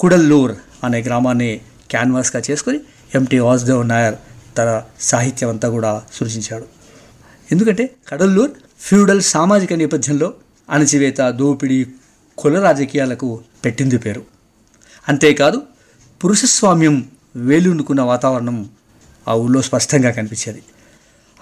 కుడల్లూర్ 0.00 0.54
అనే 0.84 1.02
గ్రామాన్ని 1.02 1.60
క్యాన్వాస్గా 1.90 2.42
చేసుకొని 2.50 2.80
ఎంటీ 3.14 3.38
వాసుదేవ్ 3.38 3.88
నాయర్ 3.88 4.14
తన 4.58 4.82
సాహిత్యం 5.00 5.48
అంతా 5.48 5.68
కూడా 5.68 6.02
సృజించాడు. 6.12 6.66
ఎందుకంటే 7.52 7.90
కడల్లూర్ 8.08 8.50
ఫ్యూడల్ 8.80 9.22
సామాజిక 9.22 9.72
నేపథ్యంలో 9.72 10.34
అణచివేత 10.70 11.20
దోపిడీ 11.30 11.86
కుల 12.38 12.60
రాజకీయాలకు 12.60 13.40
పెట్టింది 13.64 13.98
పేరు. 13.98 14.22
అంతేకాదు 15.08 15.62
పురుషస్వామ్యం 16.26 17.08
వేలునుకున్న 17.36 18.02
వాతావరణం 18.02 18.68
ఆ 19.28 19.34
ఊళ్ళో 19.34 19.62
స్పష్టంగా 19.62 20.10
కనిపించేది. 20.10 20.62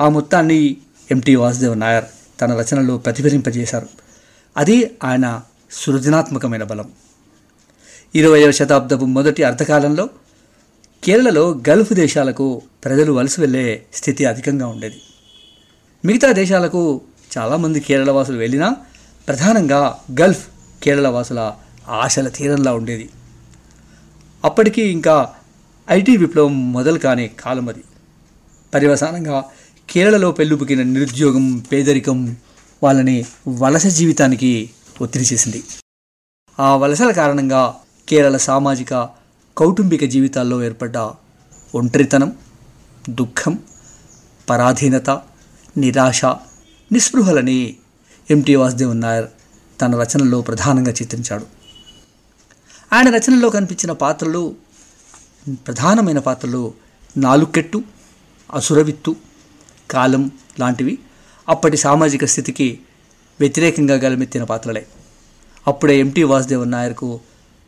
ఆ 0.00 0.08
మొత్తాన్ని 0.08 0.76
ఎంటీ 1.10 1.34
వాసుదేవ్ 1.34 1.78
నాయర్ 1.78 2.04
తన 2.40 2.54
రచనలో 2.54 2.98
ప్రతిఫలింపజేశారు 2.98 3.88
అది 4.56 4.96
ఆయన 5.04 5.42
సృజనాత్మకమైన 5.70 6.62
బలం. 6.62 6.90
ఇరవయవ 8.14 8.50
శతాబ్దపు 8.50 9.04
మొదటి 9.04 9.42
అర్ధకాలంలో 9.42 10.08
కేరళలో 11.04 11.60
గల్ఫ్ 11.68 11.92
దేశాలకు 11.92 12.62
ప్రజలు 12.84 13.12
వలస 13.12 13.40
వెళ్ళే 13.40 13.82
స్థితి 13.94 14.24
అధికంగా 14.24 14.66
ఉండేది. 14.66 15.00
మిగతా 16.04 16.32
దేశాలకు 16.32 17.00
చాలామంది 17.38 17.80
కేరళ 17.80 18.10
వాసులు 18.10 18.36
వెళ్ళినా 18.36 18.76
ప్రధానంగా 19.28 19.98
గల్ఫ్ 20.20 20.48
కేరళ 20.82 21.08
వాసుల 21.08 21.52
ఆశల 21.88 22.28
తీరంలా 22.28 22.74
ఉండేది. 22.74 23.10
అప్పటికీ 24.44 24.82
ఇంకా 24.82 25.34
ఐటీ 25.90 26.16
విప్లవం 26.16 26.72
మొదలు 26.72 26.98
కాని 26.98 27.28
కాలం 27.28 27.68
అది. 27.68 27.84
పర్యవసానంగా 28.74 29.44
కేరళలో 29.90 30.32
పెళ్ళుపుకిన 30.32 30.82
నిరుద్యోగం 30.82 31.58
పేదరికం 31.58 32.36
వాళ్ళని 32.82 33.26
వలస 33.48 33.86
జీవితానికి 33.86 34.70
ఒత్తిడి 35.00 35.24
చేసింది. 35.24 35.64
ఆ 36.60 36.76
వలసల 36.76 37.10
కారణంగా 37.10 37.74
కేరళ 38.08 38.36
సామాజిక 38.36 39.08
కౌటుంబిక 39.58 40.04
జీవితాల్లో 40.04 40.64
ఏర్పడ్డ 40.64 40.98
ఒంటరితనం 41.74 42.36
దుఃఖం 43.08 43.58
పరాధీనత 44.50 45.10
నిరాశ 45.76 46.24
నిస్పృహలని 46.92 47.76
ఎంటీ 48.30 48.54
వాసుదేవ్ 48.54 48.96
నాయర్ 48.96 49.26
తన 49.80 50.00
రచనల్లో 50.00 50.40
ప్రధానంగా 50.40 50.90
చిత్రించాడు. 50.90 51.63
ఆయన 52.94 53.16
రచనల్లో 53.16 53.50
కనిపించిన 53.50 53.92
పాత్రలు 53.92 54.56
ప్రధానమైన 55.66 56.18
పాత్రలు 56.18 56.74
నాలుకెట్టు 57.16 57.82
అసురవిత్తు 58.54 59.16
కాలం 59.90 60.30
లాంటివి 60.60 60.98
అప్పటి 61.48 61.76
సామాజిక 61.76 62.24
స్థితికి 62.24 62.78
వ్యతిరేకంగా 63.40 63.94
గలమెత్తిన 63.94 64.44
పాత్రలే. 64.44 64.86
అప్పుడే 65.68 65.98
ఎంటీ 65.98 66.22
వాసుదేవన్ 66.22 66.70
నాయర్కు 66.70 67.20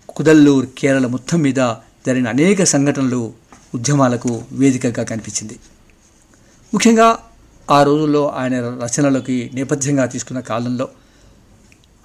కుదల్లూర్ 0.08 0.66
కేరళ 0.78 1.06
మొత్తం 1.06 1.38
మీద 1.38 1.74
జరిగిన 2.06 2.28
అనేక 2.28 2.64
సంఘటనలు 2.64 3.32
ఉద్యమాలకు 3.74 4.42
వేదికగా 4.52 5.04
కనిపించింది. 5.04 5.56
ముఖ్యంగా 6.74 7.18
ఆ 7.70 7.82
రోజుల్లో 7.82 8.28
ఆయన 8.28 8.54
రచనలకి 8.84 9.50
నేపథ్యంగా 9.54 10.06
తీసుకున్న 10.06 10.40
కాలంలో 10.40 10.88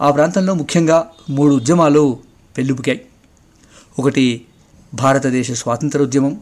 ఆ 0.02 0.12
ప్రాంతంలో 0.12 0.54
ముఖ్యంగా 0.54 1.10
మూడు 1.30 1.56
ఉద్యమాలు 1.56 2.20
పెళ్ళుబుకాయి 2.58 3.02
ఒకటి 4.00 4.46
భారతదేశ 4.94 5.52
స్వాతంత్ర 5.52 6.02
ఉద్యమం 6.02 6.42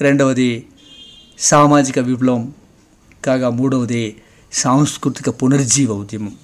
రెండవది 0.00 0.66
సామాజిక 1.38 1.98
విప్లవం 1.98 2.54
కాగా 3.24 3.50
మూడవది 3.50 4.16
సాంస్కృతిక 4.52 5.28
పునరుజ్జీవ 5.30 5.92
ఉద్యమం. 5.92 6.36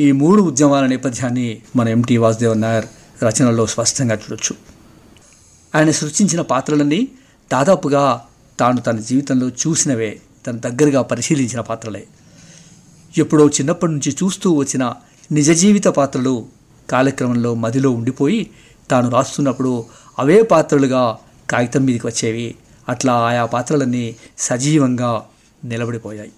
ఈ 0.00 0.12
మూడు 0.12 0.42
ఉద్యమాల 0.42 0.86
నేపథ్యాన్ని 0.86 1.62
మన 1.76 1.88
ఎంటీ 1.88 2.16
వాసుదేవన్ 2.16 2.60
నాయర్ 2.60 2.86
రచనల్లో 3.24 3.66
స్పష్టంగా 3.66 4.14
చూడొచ్చు. 4.14 4.56
ఆయన 5.74 5.90
సృష్టించిన 5.90 6.40
పాత్రలన్నీ 6.40 7.08
దాదాపుగా 7.52 8.24
తాను 8.60 8.80
తన 8.80 8.96
జీవితంలో 8.96 9.48
చూసినవే 9.48 10.20
తన 10.46 10.52
దగ్గరగా 10.52 11.02
పరిశీలించిన 11.02 11.60
పాత్రలే. 11.60 12.06
ఎప్పుడో 13.18 13.48
చిన్నప్పటి 13.48 13.92
నుంచి 13.92 14.16
చూస్తూ 14.22 14.52
వచ్చిన 14.52 14.94
నిజ 15.32 15.50
జీవిత 15.50 15.84
పాత్రలు 15.84 16.46
కాలక్రమంలో 16.90 17.54
మదిలో 17.54 17.90
ఉండిపోయి 17.90 18.50
తాను 18.90 19.10
రాస్తున్నప్పుడు 19.10 19.84
అవే 20.18 20.42
పాత్రలుగా 20.42 21.18
కాగితం 21.50 21.84
మీదకి 21.84 22.06
వచ్చేవి. 22.06 22.54
అట్లా 22.88 23.14
ఆయా 23.28 23.44
పాత్రలన్నీ 23.44 24.16
సజీవంగా 24.38 25.10
నిలబడిపోయాయి. 25.64 26.32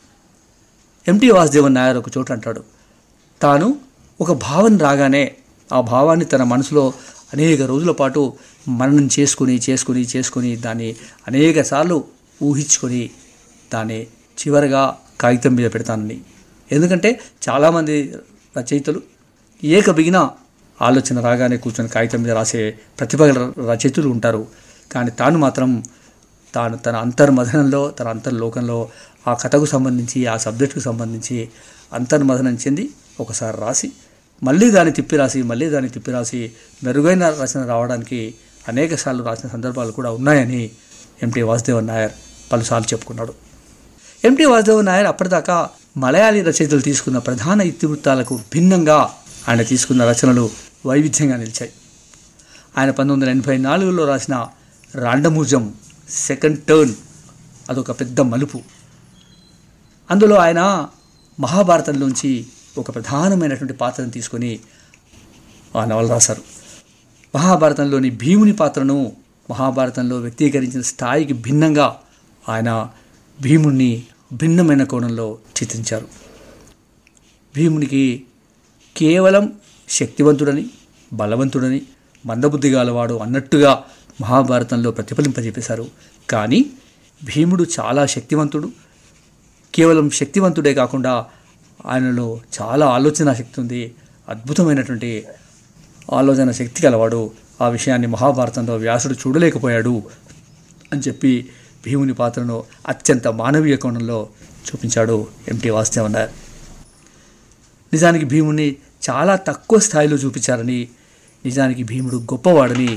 ఎంటీ 1.09 1.31
వాసుదేవన్ 1.31 1.75
నాయర్ 1.75 1.97
ఒక 1.97 2.09
చోట 2.17 2.33
అంటాడు 2.33 2.65
తాను 3.43 3.69
ఒక 4.21 4.33
భావన 4.33 4.77
రాగానే 4.77 5.35
ఆ 5.73 5.81
భావాన్ని 5.81 6.25
తన 6.25 6.43
మనసులో 6.43 6.93
అనేక 7.33 7.63
రోజుల 7.63 7.91
పాటు 7.91 8.33
మననం 8.69 9.09
చేసుకుని 9.19 9.61
చేసుకుని 9.71 10.03
చేసుకుని 10.17 10.57
దాన్ని 10.57 10.97
అనేక 11.29 11.63
సార్లు 11.63 12.05
ఊహించుకొని 12.43 13.11
దాన్ని 13.75 14.03
చివరగా 14.41 14.97
కాగితం 15.21 15.55
మీద 15.55 15.71
పెడతానని. 15.75 16.21
ఎందుకంటే 16.73 17.21
చాలామంది 17.49 18.15
రచయితలు 18.59 19.03
ఏక 19.65 19.91
బిగిన 19.91 20.31
ఆలోచన 20.81 21.21
రాగానే 21.21 21.57
కూర్చొని 21.57 21.89
కాగితం 21.89 22.23
మీద 22.23 22.33
రాసే 22.33 22.75
ప్రతిభ 22.99 23.23
రచయితలు 23.71 24.09
ఉంటారు. 24.09 24.47
కానీ 24.93 25.11
తాను 25.11 25.39
మాత్రం 25.39 25.83
తాను 26.55 26.77
తన 26.77 26.97
అంతర్మథనంలో 26.97 27.91
తన 27.91 28.09
అంతర్లోకంలో 28.09 28.89
ఆ 29.29 29.35
కథకు 29.35 29.67
సంబంధించి 29.67 30.27
ఆ 30.27 30.37
సబ్జెక్టుకు 30.37 30.81
సంబంధించి 30.81 31.49
అంతర్మథనం 31.93 32.55
చెంది 32.55 32.91
ఒకసారి 33.21 33.57
రాసి 33.61 33.93
మళ్ళీ 34.43 34.71
దాన్ని 34.71 34.93
తిప్పి 34.93 35.17
రాసి 35.17 35.43
మళ్ళీ 35.43 35.71
దాన్ని 35.71 35.91
తిప్పి 35.91 36.11
రాసి 36.11 36.53
మెరుగైన 36.85 37.29
రచన 37.29 37.67
రావడానికి 37.67 38.35
అనేక 38.69 38.95
సార్లు 38.95 39.23
రాసిన 39.25 39.49
సందర్భాలు 39.49 39.93
కూడా 39.93 40.11
ఉన్నాయని 40.11 40.71
ఎంటీ 41.23 41.43
వాసుదేవన్ 41.43 41.87
నాయర్ 41.87 42.13
పలుసార్లు 42.53 42.87
చెప్పుకున్నాడు. 42.87 43.35
ఎంటీ 44.25 44.45
వాసుదేవన్ 44.45 44.87
నాయర్ 44.87 45.07
అప్పటిదాకా 45.07 45.69
మలయాళీ 45.97 46.43
రచయితలు 46.43 46.81
తీసుకున్న 46.81 47.19
ప్రధాన 47.19 47.61
ఇతివృత్తాలకు 47.61 48.41
భిన్నంగా 48.53 49.15
ఆయన 49.49 49.63
తీసుకున్న 49.63 50.05
రచనలు 50.05 50.51
వైవిధ్యంగా 50.87 51.37
నిలిచాయి. 51.37 51.73
ఆయన 52.79 52.91
పంతొమ్మిది 52.91 53.31
వందల 53.31 53.41
ఎనభై 53.41 53.57
నాలుగులో 53.57 54.05
రాసిన 54.05 54.49
రాండమూజం 54.95 55.75
సెకండ్ 56.09 56.63
టర్న్ 56.63 56.95
అదొక 57.71 58.01
పెద్ద 58.01 58.21
మలుపు. 58.21 58.61
అందులో 60.11 60.37
ఆయన 60.37 60.89
మహాభారతంలోంచి 61.41 62.47
ఒక 62.79 62.95
ప్రధానమైనటువంటి 62.95 63.75
పాత్రను 63.75 64.11
తీసుకొని 64.11 64.61
ఆ 65.77 65.85
నవల 65.85 66.07
రాశారు. 66.07 66.43
మహాభారతంలోని 67.35 68.11
భీముని 68.11 68.53
పాత్రను 68.53 69.13
మహాభారతంలో 69.51 70.17
వ్యక్తీకరించిన 70.17 70.81
స్థాయికి 70.81 71.33
భిన్నంగా 71.33 72.01
ఆయన 72.49 72.91
భీముణ్ణి 73.41 74.03
భిన్నమైన 74.33 74.85
కోణంలో 74.85 75.39
చిత్రించారు. 75.63 76.09
భీమునికి 77.57 78.25
కేవలం 78.97 79.53
శక్తివంతుడని 79.89 80.71
బలవంతుడని 81.13 81.83
మందబుద్ధి 82.27 82.71
గలవాడు 82.71 83.15
అన్నట్టుగా 83.15 83.85
మహాభారతంలో 84.21 84.91
ప్రతిఫలింపజేపేశారు 84.91 85.87
కానీ 86.31 86.67
భీముడు 87.25 87.67
చాలా 87.81 88.07
శక్తివంతుడు. 88.07 88.69
కేవలం 89.75 90.11
శక్తివంతుడే 90.11 90.75
కాకుండా 90.75 91.27
ఆయనలో 91.87 92.41
చాలా 92.63 92.87
ఆలోచన 92.87 93.33
శక్తి 93.33 93.61
ఉంది. 93.61 93.95
అద్భుతమైనటువంటి 94.29 95.27
ఆలోచన 96.13 96.51
శక్తి 96.51 96.87
గలవాడు. 96.87 97.31
ఆ 97.61 97.69
విషయాన్ని 97.69 98.07
మహాభారతంలో 98.07 98.77
వ్యాసుడు 98.77 99.15
చూడలేకపోయాడు 99.15 100.03
అని 100.93 101.01
చెప్పి 101.01 101.49
భీముని 101.87 102.15
పాత్రను 102.15 102.65
అత్యంత 102.89 103.29
మానవీయ 103.29 103.77
కోణంలో 103.77 104.29
చూపించాడు 104.69 105.27
ఎంటీ 105.49 105.71
వాసుదేవన్ 105.71 106.15
నిజానికి 107.93 108.25
భీముని 108.25 108.77
చాలా 109.03 109.35
తక్కువ 109.49 109.79
స్థాయిలో 109.79 110.17
చూపించారని 110.17 110.79
నిజానికి 111.45 111.83
భీముడు 111.83 112.17
గొప్పవాడని 112.33 112.91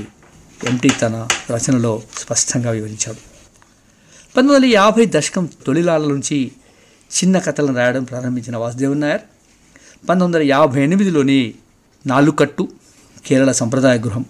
ఎంటీ 0.60 0.90
తన 1.02 1.14
రచనలో 1.50 1.92
స్పష్టంగా 2.18 2.70
వివరించాడు. 2.70 3.20
పంతొమ్మిది 4.34 4.54
వందల 4.54 4.68
యాభై 4.74 5.04
దశకం 5.06 5.44
తొలిలాల 5.66 6.04
నుంచి 6.06 6.38
చిన్న 7.10 7.38
కథలను 7.38 7.74
రాయడం 7.74 8.04
ప్రారంభించిన 8.04 8.56
వాసుదేవన్ 8.56 9.00
నాయర్ 9.00 9.24
పంతొమ్మిది 10.08 10.24
వందల 10.24 10.42
యాభై 10.50 10.80
ఎనిమిదిలోని 10.82 11.40
నాలుకట్టు 12.04 12.64
కేరళ 13.26 13.50
సంప్రదాయ 13.52 13.98
గృహం 13.98 14.24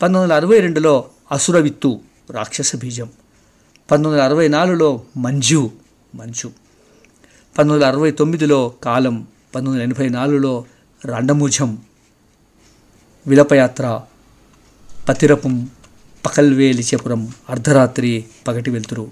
పంతొమ్మిది 0.00 0.22
వందల 0.22 0.34
అరవై 0.34 0.58
రెండులో 0.60 0.94
అసురవిత్తు 1.30 1.90
రాక్షస 2.30 2.76
బీజం 2.76 3.08
పంతొమ్మిది 3.88 4.12
వందల 4.12 4.26
అరవై 4.26 4.48
నాలుగులో 4.48 4.90
మంజు 5.16 5.62
మంచు 6.14 6.48
పంతొమ్మిది 7.56 7.74
వందల 7.76 7.88
అరవై 7.92 8.10
తొమ్మిదిలో 8.10 8.60
కాలం 8.84 9.16
పంతొమ్మిది 9.54 9.72
వందల 9.72 9.88
ఎనభై 9.88 10.08
నాలుగులో 10.08 10.52
రండమూజం 11.06 11.78
విలపయాత్ర 13.26 14.00
పతిరపం 15.08 15.70
పకల్వేలిచపురం 16.26 17.32
అర్ధరాత్రి 17.50 18.24
పగటి 18.46 18.70
వెలుతురు 18.70 19.10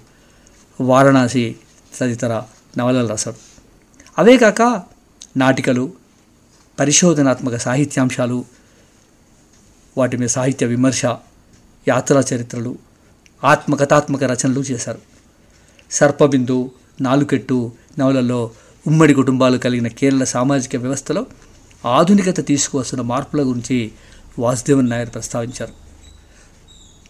వారణాసి 0.81 1.55
తదితర 1.97 2.43
నవలలు 2.77 3.07
రాశాడు 3.07 3.35
అవే 4.17 4.37
కాక 4.37 4.83
నాటికలు 5.37 5.93
పరిశోధనాత్మక 6.79 7.55
సాహిత్యాంశాలు 7.55 8.45
వాటి 9.97 10.17
మీద 10.17 10.27
సాహిత్య 10.27 10.65
విమర్శ 10.65 11.05
యాత్రా 11.87 12.23
చరిత్రలు 12.33 12.77
ఆత్మకథాత్మక 13.43 14.23
రచనలు 14.23 14.59
చేశారు. 14.61 14.99
సర్పబిందు 15.91 16.71
నాలుకెట్టు 17.01 17.71
నవలలో 17.99 18.51
ఉమ్మడి 18.87 19.13
కుటుంబాలు 19.13 19.57
కలిగిన 19.57 19.87
కేరళ 19.87 20.23
సామాజిక 20.23 20.75
వ్యవస్థలో 20.75 21.25
ఆధునికత 21.85 22.45
తీసుకువస్తున్న 22.45 23.01
మార్పుల 23.01 23.41
గురించి 23.41 23.91
వాసుదేవన్ 24.39 24.89
నాయర్ 24.89 25.09
ప్రస్తావించారు. 25.09 25.71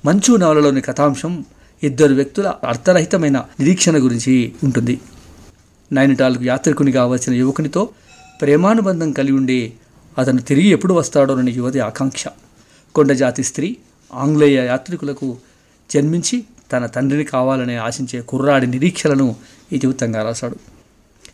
మంచు 0.05 0.35
నవలలోని 0.35 0.81
కథాంశం 0.81 1.45
ఇద్దరు 1.83 2.13
వ్యక్తుల 2.13 2.53
అర్థరహితమైన 2.67 3.45
నిరీక్షణ 3.59 3.97
గురించి 3.97 4.53
ఉంటుంది. 4.63 5.01
నైనిటాల్కు 5.91 6.43
యాత్రికునిగా 6.43 7.07
వచ్చిన 7.07 7.33
యువకునితో 7.33 7.89
ప్రేమానుబంధం 8.41 9.11
కలిగి 9.11 9.35
ఉండి 9.35 9.73
అతను 10.17 10.41
తిరిగి 10.41 10.67
ఎప్పుడు 10.67 10.93
వస్తాడోనని 10.93 11.51
యువతి 11.51 11.79
ఆకాంక్ష. 11.79 12.23
కొండజాతి 12.95 13.43
స్త్రీ 13.43 13.77
ఆంగ్లేయ 14.13 14.65
యాత్రికులకు 14.65 15.37
జన్మించి 15.93 16.43
తన 16.71 16.85
తండ్రిని 16.85 17.23
కావాలని 17.23 17.75
ఆశించే 17.75 18.21
కుర్రాడి 18.21 18.67
నిరీక్షలను 18.67 19.35
ఇతివృత్తంగా 19.71 20.23
రాశాడు. 20.23 20.55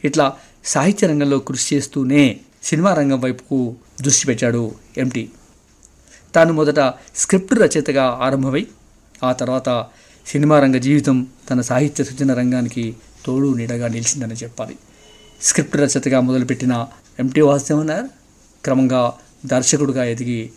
ఇట్లా 0.03 0.33
సాహిత్య 0.65 1.07
రంగంలో 1.07 1.39
కృషి 1.39 1.75
చేస్తూనే 1.75 2.39
సినిమా 2.63 2.93
రంగం 2.93 3.21
వైపుకు 3.21 3.75
దృష్టి 4.01 4.25
పెట్టాడు 4.25 4.71
ఎంటీ 4.97 5.29
తాను 6.35 6.53
మొదట 6.53 6.93
స్క్రిప్ట్ 7.15 7.53
రచయితగా 7.53 8.19
ఆరంభమై 8.21 8.67
ఆ 9.23 9.31
తర్వాత 9.31 9.85
సినిమా 10.27 10.59
రంగ 10.59 10.77
జీవితం 10.77 11.27
తన 11.49 11.61
సాహిత్య 11.61 12.03
సృజన 12.03 12.33
రంగానికి 12.33 12.95
తోడు 13.25 13.53
నీడగా 13.53 13.87
నిలిచిందని 13.87 14.33
చెప్పాలి. 14.33 14.77
స్క్రిప్ట్ 15.41 15.75
రచయితగా 15.75 16.19
మొదలుపెట్టిన 16.19 16.87
ఎంటీ 17.19 17.41
వాసుదేవన్ 17.41 18.07
క్రమంగా 18.63 19.13
దర్శకుడుగా 19.45 20.03
ఎదిగి 20.03 20.51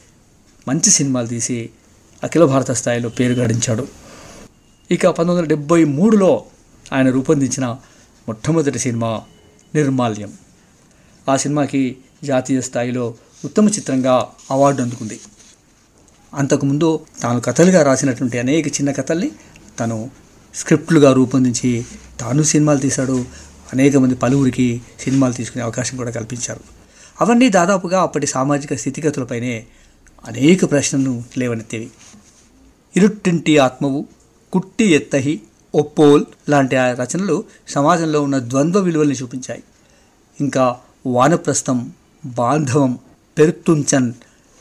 మంచి 0.68 0.90
సినిమాలు 0.90 1.26
తీసి 1.26 1.70
అఖిల 2.24 2.44
భారత 2.44 2.70
స్థాయిలో 2.70 3.08
పేరు 3.08 3.32
గడించాడు. 3.32 3.88
ఇక 4.90 5.06
పంతొమ్మిది 5.06 5.38
వందల 5.38 5.48
డెబ్బై 5.48 5.84
మూడులో 5.84 6.44
ఆయన 6.92 7.10
రూపొందించిన 7.10 7.66
మొట్టమొదటి 8.28 8.78
సినిమా 8.78 9.22
నిర్మాల్యం. 9.74 10.32
ఆ 11.28 11.36
సినిమాకి 11.36 11.96
జాతీయ 12.24 12.60
స్థాయిలో 12.60 13.14
ఉత్తమ 13.44 13.68
చిత్రంగా 13.68 14.28
అవార్డు 14.50 14.82
అందుకుంది. 14.82 15.20
అంతకుముందు 16.34 17.00
తాను 17.22 17.40
కథలుగా 17.40 17.82
రాసినటువంటి 17.82 18.38
అనేక 18.38 18.66
చిన్న 18.66 18.92
కథల్ని 18.92 19.30
తను 19.80 20.10
స్క్రిప్ట్లుగా 20.54 21.12
రూపొందించి 21.12 21.84
తాను 22.20 22.42
సినిమాలు 22.42 22.78
తీశాడు. 22.78 23.24
అనేక 23.72 23.96
మంది 23.96 24.14
పలువురికి 24.14 24.82
సినిమాలు 25.00 25.32
తీసుకునే 25.32 25.64
అవకాశం 25.64 25.96
కూడా 25.96 26.10
కల్పించారు. 26.10 26.60
అవన్నీ 27.20 27.48
దాదాపుగా 27.48 28.02
అప్పటి 28.02 28.26
సామాజిక 28.26 28.74
స్థితిగతులపైనే 28.74 29.66
అనేక 30.24 30.70
ప్రశ్నలను 30.70 31.24
లేవనెత్తేవి. 31.38 31.90
ఇరుట్టింటి 32.96 33.58
ఆత్మవు 33.58 34.06
కుట్టి 34.52 34.84
ఎత్తహి 34.84 35.40
ఒప్పోల్ 35.74 36.24
లాంటి 36.48 36.76
ఆ 36.76 36.92
రచనలు 36.92 37.44
సమాజంలో 37.68 38.22
ఉన్న 38.22 38.38
ద్వంద్వ 38.38 38.80
విలువల్ని 38.80 39.14
చూపించాయి. 39.14 39.62
ఇంకా 40.40 40.76
వానప్రస్థం 41.06 41.92
బాంధవం 42.24 42.98
పెరుత్తుంచన్ 43.38 44.12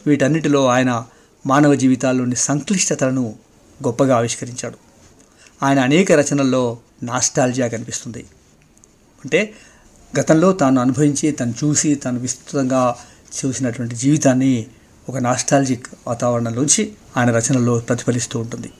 వీటన్నిటిలో 0.07 0.67
ఆయన 0.67 1.05
మానవ 1.47 1.75
జీవితాల్లోని 1.75 2.35
సంక్లిష్టతలను 2.35 3.35
గొప్పగా 3.85 4.17
ఆవిష్కరించాడు. 4.17 4.77
ఆయన 5.63 5.79
అనేక 5.79 6.11
రచనల్లో 6.11 6.77
నాస్టాల్జియా 7.03 7.67
కనిపిస్తుంది. 7.67 8.25
అంటే 9.23 9.53
గతంలో 10.19 10.51
తాను 10.51 10.81
అనుభవించి 10.81 11.31
తను 11.31 11.53
చూసి 11.63 11.95
తను 11.95 12.19
విస్తృతంగా 12.19 12.95
చూసినటువంటి 13.45 13.95
జీవితాన్ని 13.95 14.65
ఒక 15.09 15.17
నాస్టాలజిక్ 15.17 15.87
వాతావరణంలోంచి 16.07 16.93
ఆయన 17.17 17.37
రచనల్లో 17.37 17.79
ప్రతిఫలిస్తూ 17.79 18.39
ఉంటుంది. 18.39 18.71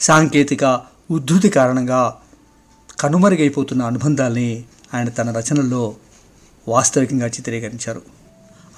సాంకేతిక 0.00 0.80
ఉద్ధృతి 1.10 1.48
కారణంగా 1.48 2.16
కనుమరుగైపోతున్న 3.00 3.82
అనుబంధాల్ని 3.82 4.64
ఆయన 4.94 5.08
తన 5.08 5.38
రచనల్లో 5.38 5.96
వాస్తవికంగా 6.68 7.26
చిత్రీకరించారు. 7.26 8.02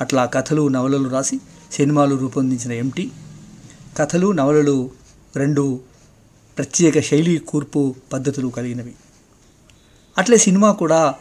అట్లా 0.01 0.25
కథలు 0.25 0.69
నవలలు 0.69 1.09
రాసి 1.09 1.41
సినిమాలు 1.73 2.17
రూపొందించిన 2.17 2.73
ఎంటి. 2.73 3.13
కథలు 3.99 4.33
నవలలు 4.33 4.91
రెండు 5.37 5.81
ప్రత్యేక 6.59 7.01
శైలి 7.01 7.39
కూర్పు 7.39 7.95
పద్ధతులు 8.13 8.49
కలిగినవి. 8.49 8.95
అట్లే 10.19 10.37
సినిమా 10.37 10.73
కూడా 10.73 11.15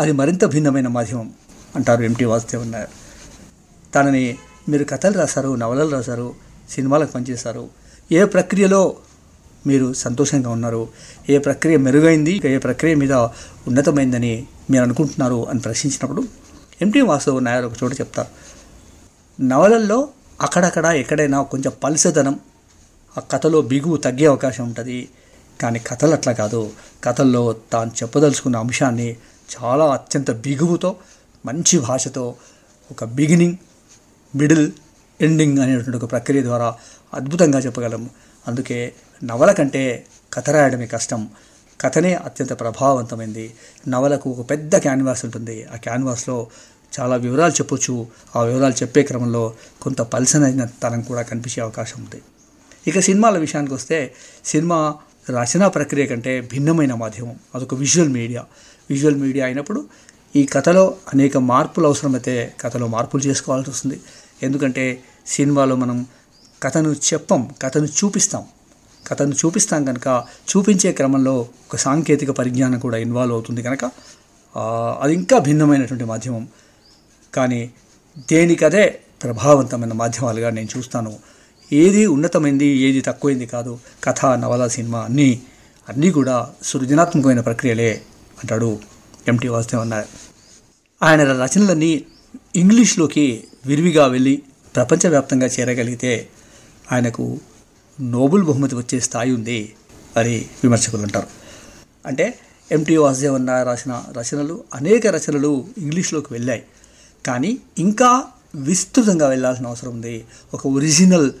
అది 0.00 0.12
మరింత 0.12 0.44
భిన్నమైన 0.44 0.88
మాధ్యమం 0.88 1.32
అంటారు 1.76 2.02
ఎంటీ 2.02 2.24
వాసుదేవన్ 2.24 2.72
నాయర్. 2.72 2.90
తనని 3.94 4.38
మీరు 4.68 4.84
కథలు 4.84 5.18
రాశారు 5.18 5.54
నవలలు 5.54 5.90
రాశారు 5.90 6.34
సినిమాలకు 6.70 7.12
పనిచేశారు. 7.12 7.68
ఏ 8.12 8.24
ప్రక్రియలో 8.24 8.96
మీరు 9.66 9.92
సంతోషంగా 9.92 10.50
ఉన్నారు. 10.50 10.88
ఏ 11.30 11.38
ప్రక్రియ 11.38 11.76
మెరుగైంది? 11.76 12.40
ఏ 12.44 12.58
ప్రక్రియ 12.58 12.94
మీద 12.94 13.12
ఉన్నతమైందని 13.66 14.46
మీరు 14.70 14.82
అనుకుంటున్నారు 14.82 15.48
అని 15.48 15.60
ప్రశ్నించినప్పుడు 15.60 16.24
ఎంటీ 16.82 17.00
వాసు 17.00 17.38
నాయర్ 17.38 17.64
ఒక 17.64 17.72
చోట 17.82 17.92
చెప్తారు. 17.92 18.28
నవలల్లో 19.42 20.08
అక్కడక్కడ 20.40 20.86
ఎక్కడైనా 20.86 21.42
కొంచెం 21.42 21.72
పలుసదనం 21.84 22.40
ఆ 23.18 23.20
కథలో 23.20 23.62
బిగువు 23.62 23.96
తగ్గే 23.96 24.26
అవకాశం 24.26 24.64
ఉంటుంది. 24.64 25.08
కానీ 25.60 25.78
కథలు 25.78 26.12
అట్లా 26.12 26.32
కాదు. 26.32 26.70
కథల్లో 27.04 27.56
తాను 27.72 27.90
చెప్పదలుచుకున్న 27.90 28.56
అంశాన్ని 28.56 29.16
చాలా 29.56 29.84
అత్యంత 29.84 30.30
బిగువుతో 30.30 30.96
మంచి 31.46 31.78
భాషతో 31.78 32.34
ఒక 32.90 33.04
బిగినింగ్ 33.04 33.56
మిడిల్ 34.36 34.72
ఎండింగ్ 35.20 35.58
అనేటువంటి 35.58 36.04
ఒక 36.04 36.10
ప్రక్రియ 36.10 36.42
ద్వారా 36.42 36.74
అద్భుతంగా 37.14 37.58
చెప్పగలము 37.58 38.10
అందుకే 38.48 38.92
నవల 39.24 39.52
కంటే 39.52 40.06
కథ 40.32 40.50
రాయడమే 40.50 40.86
కష్టం. 40.86 41.28
కథనే 41.80 42.14
అత్యంత 42.14 42.60
ప్రభావవంతమైంది. 42.60 43.54
నవలకు 43.88 44.30
ఒక 44.30 44.50
పెద్ద 44.50 44.76
క్యాన్వాస్ 44.76 45.24
ఉంటుంది. 45.24 45.64
ఆ 45.64 45.76
క్యాన్వాస్లో 45.76 46.46
చాలా 47.00 47.16
వివరాలు 47.16 47.52
చెప్పొచ్చు. 47.52 48.06
ఆ 48.36 48.42
వివరాలు 48.42 48.72
చెప్పే 48.72 49.02
క్రమంలో 49.02 49.54
కొంత 49.82 50.02
పలసనైన 50.02 50.64
తనం 50.64 51.00
కూడా 51.00 51.22
కనిపించే 51.22 51.62
అవకాశం 51.62 52.02
ఉంది. 52.02 52.22
ఇక 52.86 52.98
సినిమాల 53.00 53.38
విషయానికి 53.38 53.74
వస్తే 53.74 54.14
సినిమా 54.44 54.94
రచనా 55.30 55.68
ప్రక్రియ 55.68 56.06
కంటే 56.06 56.40
భిన్నమైన 56.40 56.94
మాధ్యమం. 56.94 57.36
అదొక 57.54 57.74
విజువల్ 57.74 58.08
మీడియా. 58.08 58.44
విజువల్ 58.90 59.16
మీడియా 59.16 59.44
అయినప్పుడు 59.44 59.84
ఈ 60.36 60.46
కథలో 60.46 60.96
అనేక 61.14 61.36
మార్పులు 61.36 61.86
అవసరమైతే 61.86 62.54
కథలో 62.60 62.86
మార్పులు 62.86 63.22
చేసుకోవాల్సి 63.22 63.70
వస్తుంది. 63.70 64.00
ఎందుకంటే 64.42 65.02
సినిమాలో 65.26 65.76
మనం 65.76 66.06
కథను 66.64 66.90
చెప్పం 67.06 67.40
కథను 67.62 67.88
చూపిస్తాం. 67.98 68.42
కథను 69.06 69.34
చూపిస్తాం 69.40 69.84
కనుక 69.84 70.08
చూపించే 70.50 70.92
క్రమంలో 70.92 71.34
ఒక 71.66 71.76
సాంకేతిక 71.76 72.30
పరిజ్ఞానం 72.30 72.78
కూడా 72.78 72.98
ఇన్వాల్వ్ 72.98 73.34
అవుతుంది 73.34 73.62
కనుక 73.62 73.84
అది 75.02 75.14
ఇంకా 75.14 75.38
భిన్నమైనటువంటి 75.38 76.04
మాధ్యమం. 76.04 76.44
కానీ 77.34 77.60
దేనికదే 78.30 78.84
ప్రభావవంతమైన 79.22 79.92
మాధ్యమాలుగా 79.92 80.50
నేను 80.50 80.68
చూస్తాను. 80.76 81.12
ఏది 81.72 82.06
ఉన్నతమైంది 82.06 82.66
ఏది 82.66 83.00
తక్కువైంది 83.00 83.46
కాదు. 83.46 83.78
కథ 84.04 84.20
నవల 84.26 84.64
సినిమా 84.68 85.00
అన్నీ 85.00 85.42
అన్నీ 85.88 86.10
కూడా 86.10 86.36
సృజనాత్మకమైన 86.62 87.40
ప్రక్రియలే 87.40 87.90
అంటాడు 88.42 88.78
ఎంటీ 89.28 89.48
వాసుదేవన్ 89.48 89.90
నాయర్ 89.90 90.10
ఆయన 91.02 91.24
రచనలన్నీ 91.42 91.92
ఇంగ్లీష్లోకి 92.56 93.44
విరివిగా 93.66 94.06
వెళ్ళి 94.06 94.34
ప్రపంచవ్యాప్తంగా 94.74 95.46
చేరగలిగితే 95.46 96.12
ఆయనకు 96.92 97.38
నోబుల్ 98.00 98.44
బహుమతి 98.44 98.74
వచ్చే 98.74 99.00
స్థాయి 99.00 99.32
ఉంది 99.32 99.72
అని 100.16 100.36
విమర్శకులు 100.64 101.02
అంటారు. 101.02 101.26
అంటే 102.06 102.38
ఎంటీ 102.72 102.96
వాసుదేవన్ 102.96 103.48
రాసిన 103.48 104.04
రచనలు 104.18 104.64
అనేక 104.74 105.06
రచనలు 105.06 105.66
ఇంగ్లీష్లోకి 105.78 106.32
వెళ్ళాయి. 106.32 106.62
కానీ 107.26 107.58
ఇంకా 107.78 108.24
విస్తృతంగా 108.54 109.28
వెళ్ళాల్సిన 109.28 109.66
అవసరం 109.66 109.90
ఉంది 109.90 110.24
ఒక 110.54 110.66
ఒరిజినల్ 110.66 111.32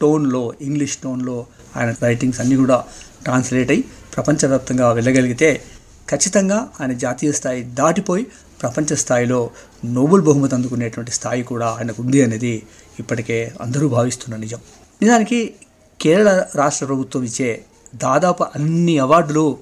టోన్లో 0.00 0.52
ఇంగ్లీష్ 0.60 0.96
టోన్లో 0.96 1.46
ఆయన 1.76 1.94
రైటింగ్స్ 2.02 2.40
అన్నీ 2.40 2.56
కూడా 2.56 2.84
ట్రాన్స్లేట్ 3.22 3.70
అయ్యి 3.70 3.84
ప్రపంచవ్యాప్తంగా 4.14 4.92
వెళ్ళగలిగితే 4.92 5.64
ఖచ్చితంగా 6.10 6.68
ఆయన 6.80 6.92
జాతీయ 6.92 7.32
స్థాయి 7.32 7.62
దాటిపోయి 7.62 8.26
ప్రపంచ 8.60 8.94
స్థాయిలో 8.94 9.50
నోబెల్ 9.84 10.22
బహుమతి 10.22 10.54
అందుకునేటువంటి 10.54 11.10
స్థాయి 11.10 11.42
కూడా 11.42 11.66
ఆయనకు 11.66 12.02
ఉంది 12.02 12.22
అనేది 12.22 12.62
ఇప్పటికే 12.98 13.52
అందరూ 13.60 13.88
భావిస్తున్న 13.88 14.36
నిజం. 14.36 14.58
నిజానికి 15.02 15.54
కేరళ 16.00 16.44
రాష్ట్ర 16.54 16.86
ప్రభుత్వం 16.86 17.22
ఇచ్చే 17.22 17.64
దాదాపు 17.94 18.44
అన్ని 18.54 18.98
అవార్డులు 18.98 19.58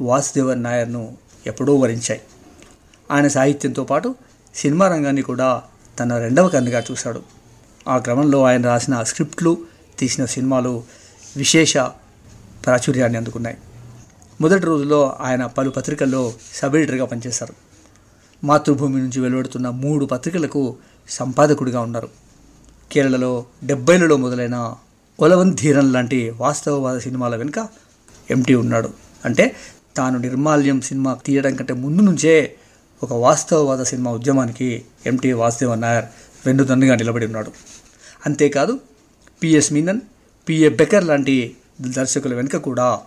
వాసుదేవన్ 0.00 0.62
నాయర్ను 0.62 1.16
ఎప్పుడో 1.46 1.76
వరించాయి. 1.76 2.20
ఆయన 3.10 3.28
సాహిత్యంతో 3.28 3.84
పాటు 3.84 4.14
సినిమా 4.54 4.88
రంగాన్ని 4.88 5.22
కూడా 5.22 5.62
తన 6.00 6.18
రెండవ 6.18 6.48
కన్నుగా 6.48 6.82
చూశాడు. 6.90 7.22
ఆ 7.88 7.98
క్రమంలో 7.98 8.44
ఆయన 8.44 8.64
రాసిన 8.64 9.02
స్క్రిప్ట్లు 9.02 9.58
తీసిన 9.98 10.24
సినిమాలు 10.24 10.82
విశేష 11.36 11.76
ప్రాచుర్యాన్ని 12.64 13.18
అందుకున్నాయి. 13.18 13.56
మొదటి 14.40 14.66
రోజుల్లో 14.66 15.16
ఆయన 15.20 15.46
పలు 15.46 15.70
పత్రికల్లో 15.70 16.32
సబ్ 16.54 16.76
ఎడిటర్గా 16.76 17.04
పనిచేశారు. 17.04 17.54
మాతృభూమి 18.44 19.00
నుంచి 19.00 19.20
వెలువడుతున్న 19.20 19.70
మూడు 19.70 20.06
పత్రికలకు 20.06 20.76
సంపాదకుడిగా 21.08 21.80
ఉన్నారు. 21.80 22.29
కేరళలో 22.92 23.44
డెబ్బైలలో 23.64 24.16
మొదలైన 24.16 24.74
ఒలవన్ 25.20 25.56
ధీరన్ 25.56 25.92
లాంటి 25.92 26.30
వాస్తవవాద 26.36 26.98
సినిమాల 26.98 27.36
వెనుక 27.36 27.68
ఎంటీ 28.30 28.54
ఉన్నాడు. 28.54 28.90
అంటే 29.24 29.56
తాను 29.96 30.18
నిర్మాల్యం 30.18 30.80
సినిమా 30.80 31.18
తీయడం 31.26 31.54
కంటే 31.54 31.74
ముందు 31.74 32.02
నుంచే 32.02 32.54
ఒక 33.02 33.12
వాస్తవవాద 33.12 33.82
సినిమా 33.82 34.10
ఉద్యమానికి 34.10 34.82
ఎంటీ 35.06 35.32
వాసుదేవన్ 35.32 35.80
నాయర్ 35.80 36.04
వెన్నుదన్నుగా 36.46 36.94
నిలబడి 36.96 37.26
ఉన్నాడు. 37.26 37.52
అంతేకాదు 38.26 38.80
పిఎస్ 39.42 39.72
మీనన్ 39.72 40.00
పిఏ 40.48 40.68
బెకర్ 40.68 41.04
లాంటి 41.04 41.56
దర్శకుల 41.80 42.34
వెనుక 42.34 42.56
కూడా 42.56 43.00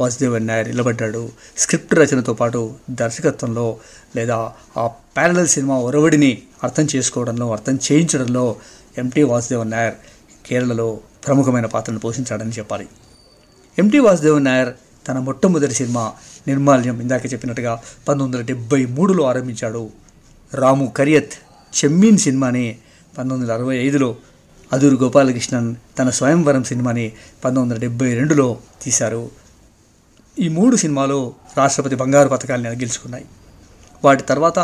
వాసుదేవన్ 0.00 0.46
నాయర్ 0.46 0.68
నిలబడ్డాడు. 0.68 1.28
స్క్రిప్ట్ 1.56 1.94
రచనతో 1.94 2.34
పాటు 2.34 2.74
దర్శకత్వంలో 2.90 3.76
లేదా 4.16 4.52
ఆ 4.76 4.86
ప్యారలల్ 4.86 5.48
సినిమా 5.48 5.76
ఒరవడిని 5.78 6.42
అర్థం 6.64 6.86
చేసుకోవడంలో 6.96 7.52
అర్థం 7.52 7.78
చేయించడంలో 7.92 8.56
ఎంటీ 8.98 9.22
వాసుదేవన్ 9.22 9.70
నాయర్ 9.70 9.94
కేరళలో 10.46 11.00
ప్రముఖమైన 11.26 11.66
పాత్రను 11.66 11.98
పోషించాడని 11.98 12.50
చెప్పాలి. 12.50 12.88
ఎంటీ 13.78 13.98
వాసుదేవన్ 13.98 14.44
నాయర్ 14.44 14.74
తన 15.08 15.18
మొట్టమొదటి 15.18 15.74
సినిమా 15.74 16.12
నిర్మాల్యం 16.46 17.00
ఇందాక 17.00 17.32
చెప్పినట్టుగా 17.32 17.74
పంతొమ్మిది 18.08 18.42
వందల 18.42 18.46
డెబ్బై 18.46 18.86
మూడులో 18.86 19.24
ఆరంభించాడు. 19.24 19.90
రాము 20.54 20.92
కరియత్ 20.96 21.32
చెమ్మీన్ 21.78 22.18
సినిమాని 22.18 22.78
పంతొమ్మిది 23.18 23.52
వందల 23.52 23.62
అరవై 23.62 23.76
ఐదులో 23.76 24.16
అదూరు 24.72 24.96
గోపాలకృష్ణన్ 24.96 25.76
తన 25.98 26.10
స్వయంవరం 26.10 26.64
సినిమాని 26.64 27.12
పంతొమ్మిది 27.44 27.74
వందల 27.74 27.88
డెబ్బై 27.88 28.14
రెండులో 28.14 28.58
తీశారు. 28.82 29.30
ఈ 30.38 30.48
మూడు 30.48 30.76
సినిమాలు 30.76 31.34
రాష్ట్రపతి 31.56 31.94
బంగారు 31.94 32.28
పథకాన్ని 32.28 32.68
గెలుచుకున్నాయి 32.68 33.24
వాటి 34.04 34.22
తర్వాత 34.22 34.58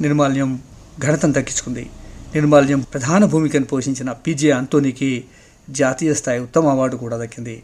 నిర్మాల్యం 0.00 0.62
ఘనతను 0.98 1.32
దక్కించుకుంది. 1.32 1.90
నిర్మాల్యం 2.34 2.80
ప్రధాన 2.80 3.24
భూమికను 3.24 3.64
పోషించిన 3.64 4.12
పిజే 4.12 4.50
అంతోనికి 4.50 5.24
జాతీయ 5.70 6.14
స్థాయి 6.14 6.40
ఉత్తమ 6.40 6.66
అవార్డు 6.66 6.96
కూడా 6.96 7.16
దక్కింది. 7.16 7.62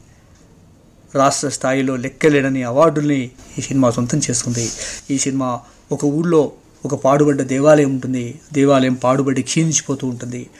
రాష్ట్ర 1.15 1.49
స్థాయిలో 1.49 1.97
లెక్కలేడని 1.97 2.63
అవార్డుల్ని 2.63 3.31
ఈ 3.59 3.63
సినిమా 3.63 3.91
సొంతం 3.91 4.21
చేసుకుంది. 4.31 4.71
ఈ 5.11 5.19
సినిమా 5.19 5.61
ఒక 5.93 6.05
ఊళ్ళో 6.05 6.53
ఒక 6.85 6.95
పాడుబడ్డ 6.95 7.43
దేవాలయం 7.43 7.91
ఉంటుంది. 7.91 8.41
దేవాలయం 8.53 8.95
పాడుబడి 8.95 9.43
క్షీణించిపోతూ 9.43 10.07
ఉంటుంది. 10.07 10.51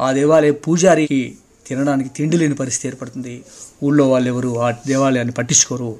ఆ 0.00 0.12
దేవాలయం 0.12 0.54
పూజారికి 0.68 1.36
తినడానికి 1.66 2.10
తిండి 2.16 2.36
లేని 2.36 2.54
పరిస్థితి 2.54 2.88
ఏర్పడుతుంది. 2.88 3.44
ఊళ్ళో 3.84 4.10
వాళ్ళెవరు 4.10 4.60
ఆ 4.60 4.70
దేవాలయాన్ని 4.70 5.32
పట్టించుకోరు. 5.32 5.96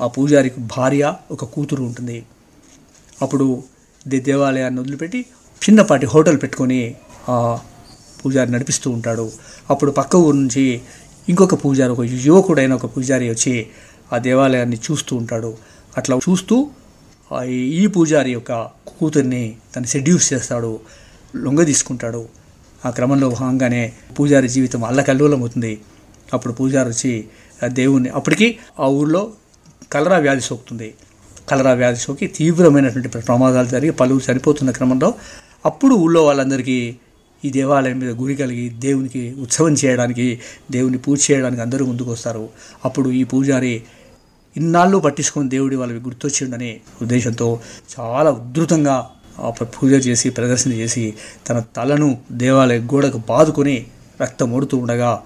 ఆ 0.00 0.06
పూజారికి 0.06 0.60
భార్య 0.60 1.14
ఒక 1.30 1.44
కూతురు 1.44 1.82
ఉంటుంది. 1.82 2.26
అప్పుడు 3.22 3.62
దే- 4.08 4.22
దేవాలయాన్ని 4.22 4.80
వదిలిపెట్టి 4.80 5.26
చిన్నపాటి 5.62 6.06
హోటల్ 6.12 6.38
పెట్టుకొని 6.42 6.80
పూజారి 8.20 8.50
నడిపిస్తూ 8.54 8.88
ఉంటాడు. 8.96 9.26
అప్పుడు 9.72 9.90
పక్క 9.98 10.16
ఊరు 10.26 10.36
నుంచి 10.36 10.64
ఇంకొక 11.28 11.54
పూజారి 11.64 11.92
ఒక 11.96 12.04
యువకుడైన 12.26 12.72
ఒక 12.80 12.86
పూజారి 12.94 13.26
వచ్చి 13.30 13.54
ఆ 14.12 14.18
దేవాలయాన్ని 14.26 14.78
చూస్తూ 14.86 15.12
ఉంటాడు. 15.16 15.50
అట్లా 15.98 16.14
చూస్తూ 16.28 16.56
ఈ 17.80 17.82
పూజారి 17.86 18.32
యొక్క 18.32 18.52
కూతుర్ని 18.88 19.44
తను 19.76 19.88
సెడ్యూస్ 19.94 20.26
చేస్తాడు 20.32 20.72
లొంగ 21.44 21.60
తీసుకుంటాడు. 21.70 22.22
ఆ 22.86 22.90
క్రమంలో 22.96 23.28
భాగంగానే 23.30 23.82
పూజారి 24.18 24.48
జీవితం 24.48 24.80
అల్లకల్లోలం 24.84 25.40
అవుతుంది 25.40 25.72
అప్పుడు 26.34 26.52
పూజారి 26.58 26.88
వచ్చి 26.88 27.12
ఆ 27.64 27.68
దేవుణ్ణి 27.78 28.10
అప్పటికి 28.18 28.48
ఆ 28.80 28.86
ఊళ్ళో 28.98 29.22
కలరా 29.92 30.18
వ్యాధి 30.18 30.44
సోకుతుంది. 30.48 30.88
కలరా 31.50 31.72
వ్యాధి 31.72 32.00
సోకి 32.04 32.26
తీవ్రమైనటువంటి 32.36 33.08
ప్రమాదాలు 33.28 33.68
జరిగి 33.68 33.92
పలువురు 34.00 34.24
చనిపోతున్న 34.28 34.70
క్రమంలో 34.70 35.08
అప్పుడు 35.64 35.94
ఊళ్ళో 35.94 36.24
వాళ్ళందరికీ 36.24 36.96
ఈ 37.44 37.50
దేవాలయం 37.50 37.98
మీద 37.98 38.10
గురి 38.10 38.36
కలిగి 38.36 38.68
దేవునికి 38.68 39.34
ఉత్సవం 39.40 39.72
చేయడానికి 39.72 40.38
దేవుని 40.70 40.98
పూజ 40.98 41.30
చేయడానికి 41.30 41.62
అందరూ 41.62 41.86
ముందుకు 41.86 42.10
వస్తారు. 42.10 42.48
అప్పుడు 42.84 43.10
ఈ 43.10 43.24
పూజారి 43.24 43.82
ఇన్నాళ్ళు 44.56 44.98
పట్టించుకొని 44.98 45.48
దేవుడి 45.48 45.76
వాళ్ళకి 45.76 45.98
గుర్తొచ్చిండని 45.98 46.80
ఉద్దేశంతో 47.02 47.60
చాలా 48.00 48.30
ఉధృతంగా 48.30 49.10
ఆ 49.40 49.50
పూజ 49.50 49.92
చేసి 50.06 50.30
ప్రదర్శన 50.30 50.72
చేసి 50.72 51.14
తన 51.48 51.62
తలను 51.76 52.18
దేవాలయ 52.32 52.78
గోడకు 52.78 53.18
బాదుకొని 53.28 53.86
రక్తం 54.20 54.52
ఓడుతూ 54.52 54.76
ఉండగా 54.76 55.22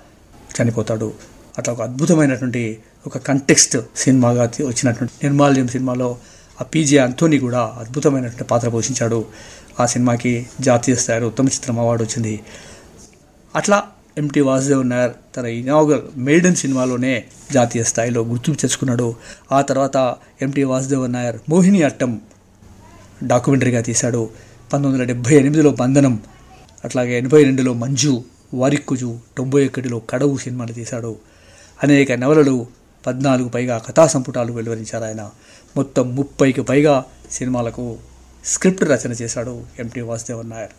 చనిపోతాడు. 0.56 1.12
అట్లా 1.58 1.74
ఒక 1.74 1.82
అద్భుతమైనటువంటి 1.82 2.78
ఒక 3.06 3.18
కంటెక్స్ట్ 3.18 3.76
సినిమాగా 3.96 4.42
వచ్చినటువంటి 4.42 5.14
నిర్మాల్యం 5.22 5.68
సినిమాలో 5.68 6.18
ఆ 6.60 6.64
పీజే 6.64 6.98
అంతోని 6.98 7.38
కూడా 7.38 7.74
అద్భుతమైనటువంటి 7.78 8.44
పాత్ర 8.44 8.68
పోషించాడు. 8.68 9.24
ఆ 9.80 9.86
సినిమాకి 9.86 10.46
జాతీయ 10.60 10.94
స్థాయిలో 10.94 11.26
ఉత్తమ 11.26 11.46
చిత్రం 11.46 11.78
అవార్డు 11.78 12.04
వచ్చింది. 12.04 12.40
అట్లా 13.56 13.82
ఎంటీ 14.18 14.40
వాసుదేవ్ 14.40 14.88
నాయర్ 14.88 15.12
తన 15.36 15.46
ఇనాగల్ 15.46 16.00
మేడన్ 16.16 16.56
సినిమాలోనే 16.56 17.24
జాతీయ 17.52 17.82
స్థాయిలో 17.82 18.24
గుర్తింపు 18.24 18.60
తెచ్చుకున్నాడు. 18.60 19.14
ఆ 19.52 19.62
తర్వాత 19.62 20.16
ఎంటీ 20.42 20.62
వాసుదేవ్ 20.62 21.12
నాయర్ 21.12 21.36
మోహిని 21.48 21.82
అట్టం 21.82 22.20
డాక్యుమెంటరీగా 23.24 23.80
తీశాడు. 23.80 24.30
పంతొమ్మిది 24.72 25.02
వందల 25.02 25.12
డెబ్భై 25.12 25.34
ఎనిమిదిలో 25.34 25.70
బంధనం 25.70 26.22
అట్లాగే 26.84 27.18
ఎనభై 27.18 27.44
రెండులో 27.44 27.72
మంజు 27.72 28.24
వారిక్కుజు 28.54 29.18
తొంభై 29.38 29.66
ఒకటిలో 29.66 30.02
కడవు 30.10 30.36
సినిమాలు 30.36 30.72
తీశాడు. 30.72 31.16
అనేక 31.82 32.12
నవలలు 32.12 32.66
పద్నాలుగు 33.06 33.48
పైగా 33.48 33.78
కథా 33.78 34.06
సంపుటాలు 34.06 34.52
వెలువరించారు 34.52 35.04
ఆయన. 35.04 35.30
మొత్తం 35.76 36.16
ముప్పైకి 36.16 36.62
పైగా 36.62 37.04
సినిమాలకు 37.32 37.96
స్క్రిప్ట్ 38.46 38.84
రచన 38.84 39.12
చేశాడు 39.12 39.64
ఎంటీ 39.78 40.00
వాసుదేవన్ 40.00 40.50
నాయర్. 40.50 40.74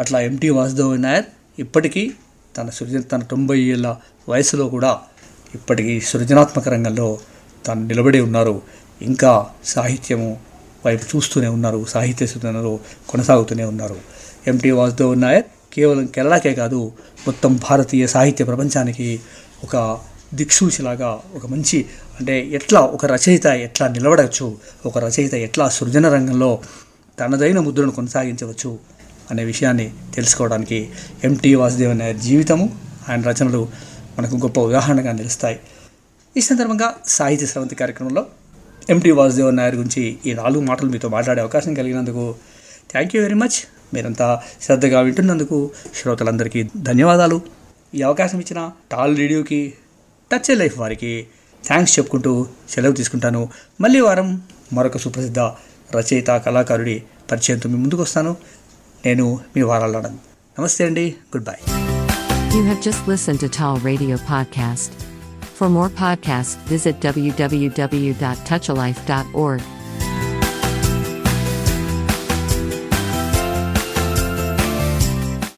అట్లా 0.00 0.20
ఎంటీ 0.20 0.48
వాసుదేవన్ 0.48 1.02
నాయర్ 1.02 1.24
ఇప్పటికీ 1.58 2.12
తన 2.56 2.70
సృజన 2.70 3.00
తన 3.00 3.22
తొంభై 3.22 3.58
ఏళ్ళ 3.58 3.96
వయసులో 4.28 4.68
కూడా 4.68 4.98
ఇప్పటికీ 5.54 6.00
సృజనాత్మక 6.00 6.68
రంగంలో 6.68 7.18
తను 7.66 7.86
నిలబడి 7.86 8.20
ఉన్నారు. 8.20 8.62
ఇంకా 9.02 9.46
సాహిత్యము 9.64 10.40
వైపు 10.86 11.16
చూస్తూనే 11.16 11.48
ఉన్నారు. 11.48 11.84
సాహిత్య 11.84 12.26
సృజనలో 12.26 12.80
కొనసాగుతూనే 13.08 13.64
ఉన్నారు. 13.64 13.96
ఎంటీ 14.46 14.70
వాసుదేవ్ 14.70 15.20
నాయర్ 15.20 15.44
కేవలం 15.72 16.06
కేరళకే 16.06 16.54
కాదు 16.54 16.92
మొత్తం 17.26 17.60
భారతీయ 17.68 18.06
సాహిత్య 18.06 18.44
ప్రపంచానికి 18.44 19.20
ఒక 19.64 19.98
దిక్సూచిలాగా 20.34 21.20
ఒక 21.34 21.46
మంచి 21.46 21.86
అంటే 22.20 22.46
ఎట్లా 22.46 22.80
ఒక 22.80 23.06
రచయిత 23.06 23.46
ఎట్లా 23.46 23.88
నిలబడవచ్చు 23.88 24.56
ఒక 24.86 24.98
రచయిత 24.98 25.34
ఎట్లా 25.34 25.68
సృజన 25.68 26.08
రంగంలో 26.08 26.58
తనదైన 27.20 27.60
ముద్రను 27.60 27.92
కొనసాగించవచ్చు 27.92 28.78
అనే 29.30 29.44
విషయాన్ని 29.44 29.92
తెలుసుకోవడానికి 30.14 30.88
ఎంటీ 31.24 31.54
వాసుదేవ్ 31.54 31.90
అనే 31.90 32.14
జీవితము 32.14 32.78
ఆయన 33.08 33.22
రచనలు 33.22 33.68
మనకు 34.18 34.36
గొప్ప 34.36 34.60
ఉదాహరణగా 34.60 35.12
నిలుస్తాయి. 35.12 35.60
ఈ 36.36 36.40
సందర్భంగా 36.40 36.94
సాహిత్య 37.06 37.46
స్రవంతి 37.46 37.74
కార్యక్రమంలో 37.74 38.26
ఎంటీ 38.90 39.10
వాసుదేవన్ 39.10 39.56
నాయర్ 39.56 39.74
గురించి 39.74 40.18
ఈ 40.26 40.34
నాలుగు 40.34 40.62
మాటలు 40.64 40.90
మీతో 40.90 41.08
మాట్లాడే 41.08 41.40
అవకాశం 41.40 41.74
కలిగినందుకు 41.74 42.34
థ్యాంక్ 42.92 43.16
యూ 43.16 43.22
వెరీ 43.22 43.34
మచ్ 43.34 43.58
మీరంతా 43.94 44.42
శ్రద్ధగా 44.62 45.00
వింటున్నందుకు 45.00 45.70
శ్రోతలందరికీ 45.94 46.68
ధన్యవాదాలు. 46.76 47.40
ఈ 47.94 48.02
అవకాశం 48.02 48.38
ఇచ్చిన 48.40 48.70
టాల్ 48.92 49.16
రేడియోకి 49.16 49.74
టచ్ 50.32 50.58
లైఫ్ 50.58 50.78
వారికి 50.78 51.26
థ్యాంక్స్ 51.66 51.98
చెప్పుకుంటూ 51.98 52.46
సెలవు 52.70 52.92
తీసుకుంటాను. 52.92 53.48
మళ్ళీ 53.80 54.00
వారం 54.00 54.42
మరొక 54.72 54.98
సుప్రసిద్ధ 54.98 55.38
రచయిత 55.96 56.30
కళాకారుడి 56.46 56.96
పరిచయంతో 57.30 57.68
మీ 57.68 57.76
ముందుకు 57.76 58.02
వస్తాను 58.02 58.36
నేను 59.06 59.40
మీ 59.56 59.62
వారాలను 59.62 60.18
నమస్తే 60.56 60.84
అండి 60.84 61.16
good 61.34 61.44
bye 61.44 61.56
You 62.52 62.62
have 62.64 62.80
just 62.82 63.06
listened 63.06 63.40
to 63.40 63.48
Tall 63.56 63.76
Radio 63.80 64.16
Podcast. 64.28 64.90
For 65.56 65.68
more 65.68 65.90
podcasts, 65.98 66.56
visit 66.66 66.94
www.touchalife.org. 67.02 69.60